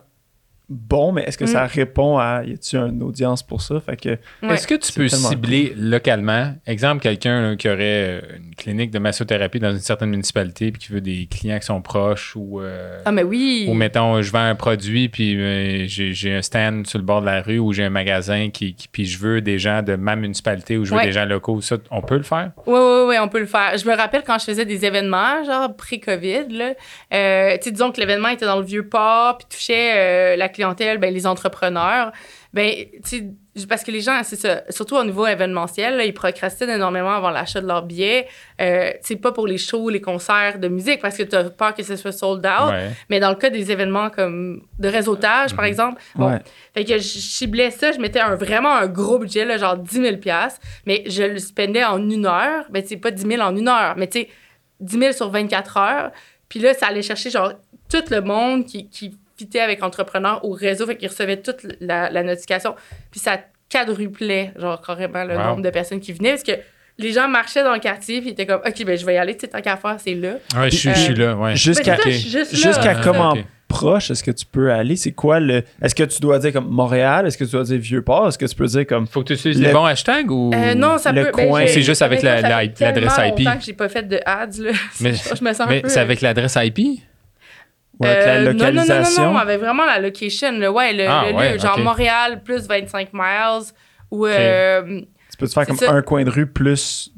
[0.68, 1.48] bons, mais est-ce que Mm.
[1.48, 2.42] ça répond à.
[2.46, 3.78] Y a-tu une audience pour ça?
[3.80, 4.08] Fait que.
[4.42, 4.54] Ouais.
[4.54, 8.98] Est-ce que tu peux cibler localement, exemple, quelqu'un là, qui aurait euh, une clinique de
[8.98, 13.00] massothérapie dans une certaine municipalité puis qui veut des clients qui sont proches ou, euh,
[13.04, 13.66] Ah, mais oui!
[13.68, 17.20] ou mettons, je vends un produit puis euh, j'ai j'ai un stand sur le bord
[17.20, 19.96] de la rue ou j'ai un magasin qui, qui- puis je veux des gens de
[19.96, 21.04] ma municipalité ou je veux Ouais.
[21.06, 22.52] des gens locaux, ça, on peut le faire?
[22.66, 23.76] Oui, oui, oui, on peut le faire.
[23.76, 26.72] Je me rappelle quand je faisais des événements, genre pré-COVID, là,
[27.12, 30.48] euh, tu sais, disons que l'événement était dans le vieux port, puis touchait euh, la
[30.48, 32.12] clientèle clientèle, ben, les entrepreneurs.
[32.52, 32.70] Ben,
[33.68, 37.30] parce que les gens, c'est ça, surtout au niveau événementiel, là, ils procrastinent énormément avant
[37.30, 38.26] l'achat de leurs billets.
[38.60, 41.74] Euh, c'est pas pour les shows, les concerts de musique, parce que tu as peur
[41.74, 42.70] que ce soit sold out.
[42.70, 42.90] Ouais.
[43.10, 46.38] Mais dans le cas des événements comme de réseautage, par exemple, bon, Ouais.
[46.74, 50.02] fait que je ciblais ça, je mettais un, vraiment un gros budget, là, genre 10
[50.02, 50.16] 000
[50.86, 52.64] mais je le spendais en une heure.
[52.70, 54.28] Ben, c'est pas 10 000 en une heure, mais tu sais,
[54.80, 56.10] 10 000 sur 24 heures.
[56.48, 57.52] Puis là, ça allait chercher, genre,
[57.88, 59.16] tout le monde qui, qui
[59.60, 62.74] avec entrepreneur au réseau, fait qu'ils recevaient toute la, la notification.
[63.10, 63.38] Puis ça
[63.70, 65.42] quadruplait, genre, carrément, le Wow.
[65.44, 66.52] nombre de personnes qui venaient, parce que
[66.98, 69.16] les gens marchaient dans le quartier, puis ils étaient comme, OK, ben, je vais y
[69.18, 70.34] aller, tu sais, tant qu'à faire, c'est là.
[70.56, 71.56] Ouais, je, suis- je suis là, ouais.
[71.56, 72.12] Jusqu'à c'est ça, ok.
[72.12, 72.58] je suis juste là.
[72.58, 73.34] jusqu'à Ah, comment
[73.68, 74.96] proche est-ce que tu peux aller?
[74.96, 75.62] C'est quoi le.
[75.80, 77.26] Est-ce que tu dois dire comme Montréal?
[77.26, 78.28] Est-ce que tu dois dire Vieux-Port?
[78.28, 79.06] Est-ce que tu peux dire comme.
[79.06, 80.50] Faut que tu utilises Le- les bons hashtags ou.
[80.54, 81.30] Euh, non, ça le peut.
[81.34, 83.38] ben, coin- C'est juste avec la- ça la- fait l'adresse tellement IP.
[83.46, 84.72] longtemps que j'ai pas fait de ads, là.
[85.00, 85.88] Mais- je me sens un Mais peu.
[85.88, 87.00] c'est avec l'adresse IP?
[88.00, 88.94] Ouais, avec la Euh, localisation?
[88.94, 91.52] Non, non, non, non, non, avec vraiment la location, le, ouais, le, Ah, le ouais,
[91.52, 91.58] lieu.
[91.58, 91.78] Genre.
[91.78, 93.62] Montréal plus 25 miles
[94.10, 95.90] ou euh, Tu peux te faire comme ça.
[95.92, 97.10] un coin de rue plus.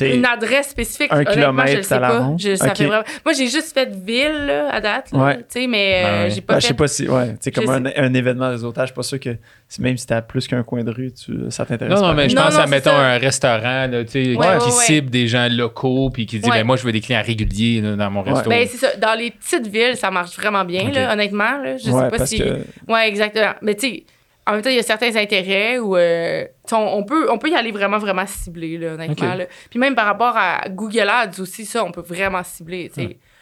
[0.00, 1.08] Une adresse spécifique.
[1.12, 2.32] un Honnêtement, kilomètre je le sais pas.
[2.38, 2.76] Je- ça Ok.
[2.78, 3.04] fait vraiment...
[3.24, 5.36] Moi, j'ai juste fait ville là, à date, là, Ouais.
[5.38, 6.30] tu sais, mais euh, ouais.
[6.30, 7.08] j'ai pas ben, je sais pas si.
[7.08, 9.36] Ouais, tu sais, comme un, un événement de réseautage, je suis pas sûr que
[9.78, 12.00] même si t'as plus qu'un coin de rue, tu, ça t'intéresse.
[12.00, 12.96] Non, non, mais je Non, pense non, à, mettons, ça.
[12.98, 16.58] un restaurant là, tu sais, qui, Ouais, cible des gens locaux puis qui dit Ouais.
[16.58, 18.32] ben, Moi, je veux des clients réguliers là, dans mon Ouais.
[18.32, 18.48] resto.
[18.50, 18.96] Ben, c'est ça.
[18.96, 21.58] Dans les petites villes, ça marche vraiment bien, là, honnêtement.
[21.62, 21.76] Là.
[21.76, 22.38] Je Ouais, sais pas si.
[22.38, 22.58] que.
[22.90, 23.52] Ouais, exactement.
[23.62, 24.04] Mais tu sais,
[24.46, 27.50] en même temps, il y a certains intérêts où euh, on, on peut, on peut
[27.50, 29.34] y aller vraiment, vraiment ciblé, là, honnêtement.
[29.34, 29.46] Là.
[29.70, 32.90] Puis même par rapport à Google Ads aussi, ça, on peut vraiment cibler.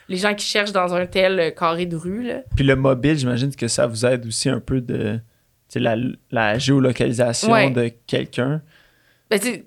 [0.08, 2.22] Les gens qui cherchent dans un tel euh, carré de rue.
[2.24, 2.40] Là.
[2.56, 5.20] Puis le mobile, j'imagine que ça vous aide aussi un peu de.
[5.76, 5.94] La,
[6.32, 7.70] la géolocalisation Ouais.
[7.70, 8.60] de quelqu'un.
[9.30, 9.64] Ben, tu sais,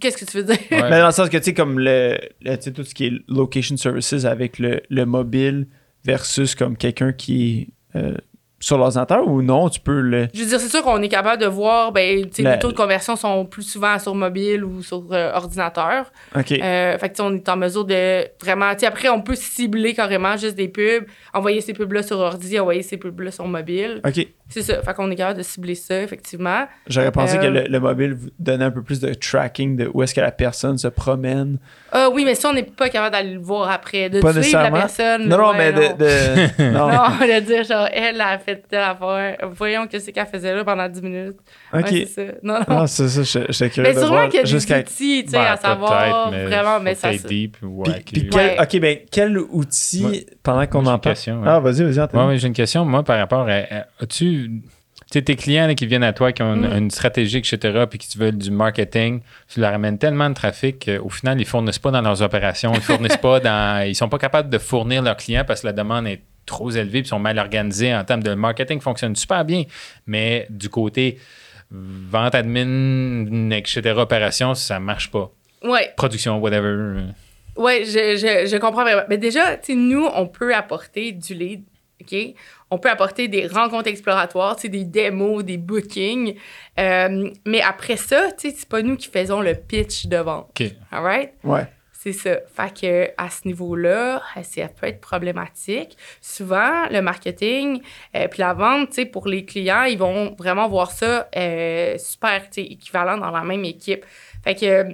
[0.00, 0.56] qu'est-ce que tu veux dire?
[0.70, 0.82] Ouais.
[0.90, 3.06] Mais dans le sens que, tu sais, comme le, le- tu sais, tout ce qui
[3.08, 5.66] est location services avec le, le mobile
[6.06, 8.16] versus comme quelqu'un qui est euh,
[8.62, 10.28] sur l'ordinateur ou non, tu peux le.
[10.32, 13.16] Je veux dire, c'est sûr qu'on est capable de voir, ben, les taux de conversion
[13.16, 16.12] sont plus souvent sur mobile ou sur euh, ordinateur.
[16.36, 16.52] OK.
[16.52, 18.66] Euh, fait que, on est en mesure de vraiment.
[18.66, 21.04] Après, on peut cibler carrément juste des pubs,
[21.34, 24.00] envoyer ces pubs-là sur ordi, envoyer ces pubs-là sur mobile.
[24.06, 24.28] OK.
[24.52, 24.82] C'est ça.
[24.82, 26.66] Fait qu'on est capable de cibler ça, effectivement.
[26.86, 29.90] J'aurais pensé Euh, que le, le mobile vous donnait un peu plus de tracking de
[29.92, 31.58] où est-ce que la personne se promène.
[31.90, 34.08] Ah oui, mais ça, on n'est pas capable d'aller le voir après.
[34.10, 35.28] De Pas suivre la personne.
[35.28, 35.78] Non, non, ouais, mais de.
[35.98, 36.88] de- non.
[36.88, 39.36] Non, de dire, genre, elle a fait telle affaire.
[39.52, 41.36] Voyons qu'est-ce qu'elle faisait là pendant 10 minutes?
[41.72, 41.80] OK.
[41.82, 42.32] Ouais, c'est ça.
[42.42, 42.64] Non, non.
[42.68, 45.24] Ah, c'est ça, j'étais curieux mais de sûrement voir qu'il y a des jusqu'à outils,
[45.24, 47.10] tu sais, Ben, à savoir vraiment, mais ça.
[47.12, 48.56] deep ou Puis, quel, Ouais.
[48.60, 50.26] ok, ben quel outil, Ouais.
[50.42, 51.16] pendant qu'on Moi, en parle?
[51.46, 52.22] Ah, vas-y, vas-y, Anthony.
[52.26, 52.84] Ouais, j'ai une question.
[52.84, 53.52] Moi, par rapport à.
[53.52, 54.41] à- As-tu.
[54.46, 56.76] Tu sais, tes clients là, qui viennent à toi, qui ont une, Mm.
[56.78, 59.20] une stratégie, etc., puis qui veulent du marketing,
[59.52, 62.80] tu leur amènes tellement de trafic qu'au final, ils fournissent pas dans leurs opérations, ils
[62.80, 63.86] fournissent pas dans.
[63.86, 67.00] Ils sont pas capables de fournir leurs clients parce que la demande est trop élevée,
[67.02, 69.64] puis ils sont mal organisés en termes de marketing, fonctionne super bien.
[70.06, 71.18] Mais du côté
[71.70, 75.30] vente admin, etc., opération, ça marche pas.
[75.62, 77.02] Ouais, Production, whatever.
[77.56, 79.02] ouais, je, je, je comprends vraiment.
[79.08, 81.62] Mais déjà, tu nous, on peut apporter du lead,
[82.00, 82.16] OK?
[82.72, 86.36] On peut apporter des rencontres exploratoires, tu sais, des démos, des bookings.
[86.80, 90.48] Euh, mais après ça, tu sais, c'est pas nous qui faisons le pitch de vente.
[90.48, 90.72] OK.
[90.90, 91.32] All right?
[91.44, 91.66] Ouais.
[91.92, 92.38] C'est ça.
[92.52, 95.98] Fait que à ce niveau-là, ça peut être problématique.
[96.22, 97.82] Souvent, le marketing
[98.16, 101.96] euh, puis la vente, tu sais, pour les clients, ils vont vraiment voir ça euh,
[101.98, 104.04] super, tu sais, équivalent dans la même équipe.
[104.42, 104.92] Fait que, euh,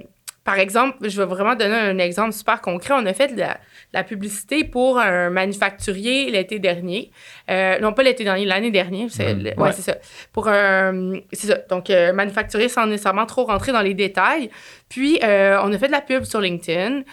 [0.49, 2.95] par exemple, je vais vraiment donner un exemple super concret.
[2.97, 3.59] On a fait de la, de
[3.93, 7.11] la publicité pour un manufacturier l'été dernier.
[7.51, 9.09] Euh, non, pas l'été dernier, l'année dernière.
[9.11, 9.43] C'est, Mm.
[9.43, 9.71] le- ouais, Ouais.
[9.73, 9.97] c'est ça.
[10.33, 11.19] Pour un.
[11.33, 11.57] C'est ça.
[11.69, 14.49] Donc, euh, manufacturier sans nécessairement trop rentrer dans les détails.
[14.89, 17.03] Puis, euh, on a fait de la pub sur LinkedIn.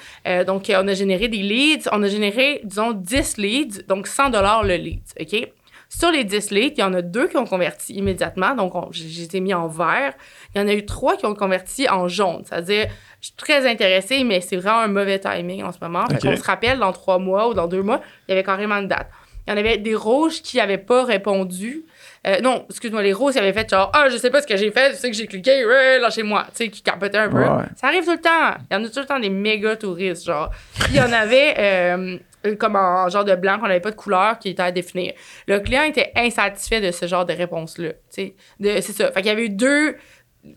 [0.47, 1.91] Donc, on a généré des leads.
[1.93, 4.31] On a généré, disons, 10 leads, donc 100
[4.63, 5.01] le lead.
[5.21, 5.49] OK?
[5.89, 8.57] Sur les 10 leads, il y en a deux qui ont converti immédiatement.
[8.57, 10.15] Donc, on- j'ai j'ai été mis en vert.
[10.53, 12.43] Il y en a eu trois qui ont converti en jaune.
[12.45, 12.87] C'est-à-dire,
[13.27, 16.07] je suis très intéressée, mais c'est vraiment un mauvais timing en ce moment.
[16.07, 18.77] Fait qu'on se rappelle, dans trois mois ou dans deux mois, il y avait carrément
[18.77, 19.09] une date.
[19.47, 21.85] Il y en avait des rouges qui n'avaient pas répondu.
[22.27, 24.57] Euh, non, excuse-moi, les roses, ils avaient fait genre, ah, je sais pas ce que
[24.57, 26.45] j'ai fait, je sais que j'ai cliqué, ouais, lâchez-moi.
[26.51, 27.39] Tu sais, qui capotaient un peu.
[27.43, 27.65] Ouais.
[27.77, 28.55] Ça arrive tout le temps.
[28.71, 30.51] Il y en a tout le temps des méga touristes, genre.
[30.79, 32.19] Puis il y en avait euh,
[32.59, 35.15] comme en genre de blanc, qu'on n'avait pas de couleur qui était à définir.
[35.49, 37.91] Le client était insatisfait de ce genre de réponse-là.
[37.91, 39.11] Tu sais, de- c'est ça.
[39.13, 39.97] Fait qu'il y avait eu deux,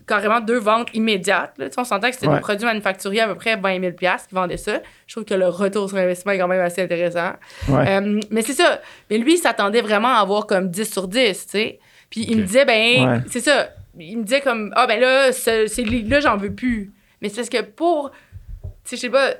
[0.06, 1.52] carrément deux ventes immédiates.
[1.58, 1.66] Là.
[1.68, 2.34] Tu sais, on sentait que c'était Ouais.
[2.36, 4.80] des produits manufacturiers à peu près 20 000 qui vendaient ça.
[5.06, 7.32] Je trouve que le retour sur investissement est quand même assez intéressant.
[7.68, 7.88] Ouais.
[7.88, 8.80] Euh, mais c'est ça.
[9.10, 11.78] Mais lui, il s'attendait vraiment à avoir comme 10 sur 10, tu sais.
[12.10, 13.18] Puis il me disait, ben, Ouais.
[13.28, 13.70] c'est ça.
[13.98, 16.92] Il me disait comme, ah, ben là, ce- ces leads-là, j'en veux plus.
[17.22, 19.34] Mais c'est parce que pour, tu sais, je sais pas,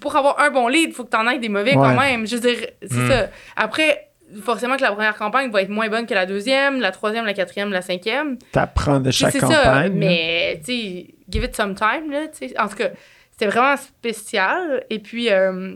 [0.00, 2.26] pour avoir un bon lead, il faut que t'en aies des mauvais quand même.
[2.26, 3.08] Je veux dire, c'est Mm.
[3.10, 3.28] ça.
[3.56, 4.08] Après,
[4.40, 7.34] forcément que la première campagne va être moins bonne que la deuxième, la troisième, la
[7.34, 8.38] quatrième, la cinquième.
[8.52, 9.62] T'apprends de chaque c'est campagne.
[9.62, 12.58] ça, mais tu sais, give it some time, là, tu sais.
[12.58, 12.90] En tout cas,
[13.30, 14.84] c'était vraiment spécial.
[14.90, 15.74] Et puis, euh,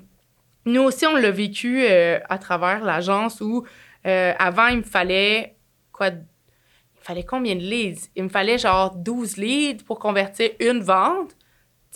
[0.64, 3.64] nous aussi, on l'a vécu euh, à travers l'agence où,
[4.06, 5.56] euh, avant, il me fallait,
[5.92, 8.08] quoi, il me fallait combien de leads?
[8.16, 11.35] Il me fallait genre 12 leads pour convertir une vente.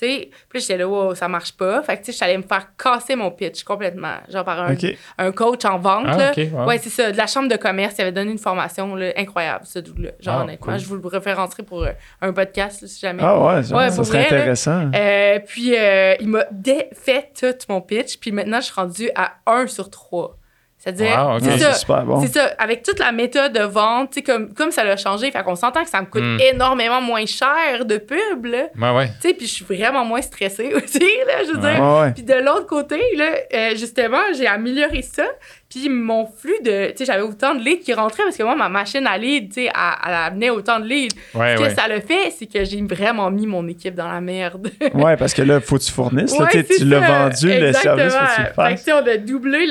[0.00, 1.82] Sais, puis j'étais là, wow, ça marche pas.
[1.82, 4.14] Fait que, tu sais, j'allais me faire casser mon pitch complètement.
[4.30, 4.74] Genre par un,
[5.18, 6.32] un coach en vente, Ah, là.
[6.52, 6.66] wow.
[6.66, 7.12] Ouais, c'est ça.
[7.12, 10.12] De la chambre de commerce, il avait donné une formation là, incroyable, ce dude-là.
[10.20, 10.78] Genre, Ah, cool.
[10.78, 11.92] je vous le référencerai pour euh,
[12.22, 13.22] un podcast, là, si jamais.
[13.22, 14.90] Ah ouais, ça, Ouais, ça serait vrai, intéressant.
[14.94, 18.18] Euh, puis, euh, il m'a défait tout mon pitch.
[18.18, 20.36] Puis maintenant, je suis rendue à 1 sur 3.
[20.82, 22.00] C'est-à-dire, Wow, c'est ça.
[22.04, 22.26] bon.
[22.26, 25.42] Ça, avec toute la méthode de vente, tu sais, comme, comme ça l'a changé, fait
[25.42, 26.38] qu'on s'entend que ça me coûte Mm.
[26.54, 28.68] énormément moins cher de pub, là.
[28.80, 29.08] Ouais, ouais.
[29.20, 31.74] Tu sais, puis je suis vraiment moins stressée aussi, là, je veux Ouais.
[31.74, 32.12] dire.
[32.14, 35.24] Puis de l'autre côté, là, euh, justement, j'ai amélioré ça.
[35.70, 36.88] Puis mon flux de.
[36.90, 39.48] Tu sais, j'avais autant de leads qui rentraient parce que moi, ma machine à leads,
[39.54, 39.72] tu sais, elle,
[40.08, 41.14] elle amenait autant de leads.
[41.34, 41.74] Ouais, Ce que ouais.
[41.76, 44.68] ça le fait, c'est que j'ai vraiment mis mon équipe dans la merde.
[44.94, 46.36] Ouais, parce que là, faut que tu fournisses.
[46.36, 48.66] là, Ouais, tu l'as vendu, le service, faut que tu le Exactement.
[48.66, 48.88] Fait que, fasses.
[49.04, 49.66] on a doublé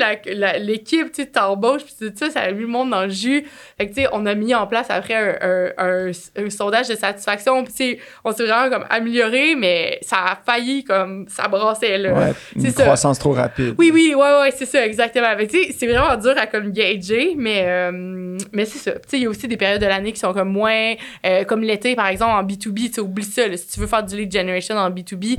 [0.58, 3.44] l'équipe, tu sais, t'embauches, puis tout ça, ça a mis le monde dans le jus.
[3.78, 5.36] Fait que, tu sais, on a mis en place après un,
[5.78, 9.98] un- un- un sondage de satisfaction, puis, tu sais, on s'est vraiment comme amélioré, mais
[10.02, 12.12] ça a failli comme ça brassait, là.
[12.12, 12.82] Ouais, une c'est ça.
[12.84, 13.74] croissance trop rapide.
[13.78, 15.36] Oui, oui, ouais, ouais, c'est ça, exactement.
[15.36, 18.92] Fait que, tu sais, c'est vraiment dur à comme gager, mais, euh, mais c'est ça.
[18.92, 20.94] Tu sais, il y a aussi des périodes de l'année qui sont comme moins,
[21.26, 23.46] euh, comme l'été, par exemple, en B2B, tu oublie ça.
[23.48, 23.56] là.
[23.56, 25.36] si tu veux faire du lead generation en B2B,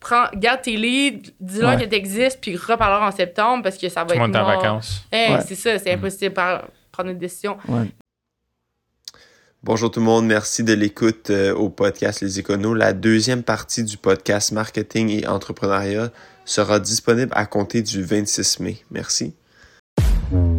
[0.00, 1.84] prends, garde tes leads, dis-leur Ouais.
[1.84, 5.04] que t'existes, puis reparle en septembre parce que ça va Tout être en vacances.
[5.12, 5.40] Eh, Ouais.
[5.46, 6.40] C'est ça, c'est impossible de
[6.92, 7.56] prendre une décision.
[9.64, 12.74] Bonjour tout le monde, merci de l'écoute euh, au podcast Les Éconos.
[12.74, 16.10] La deuxième partie du podcast Marketing et Entrepreneuriat
[16.44, 18.76] sera disponible à compter du 26 mai.
[18.92, 19.34] Merci.
[20.30, 20.57] Mm.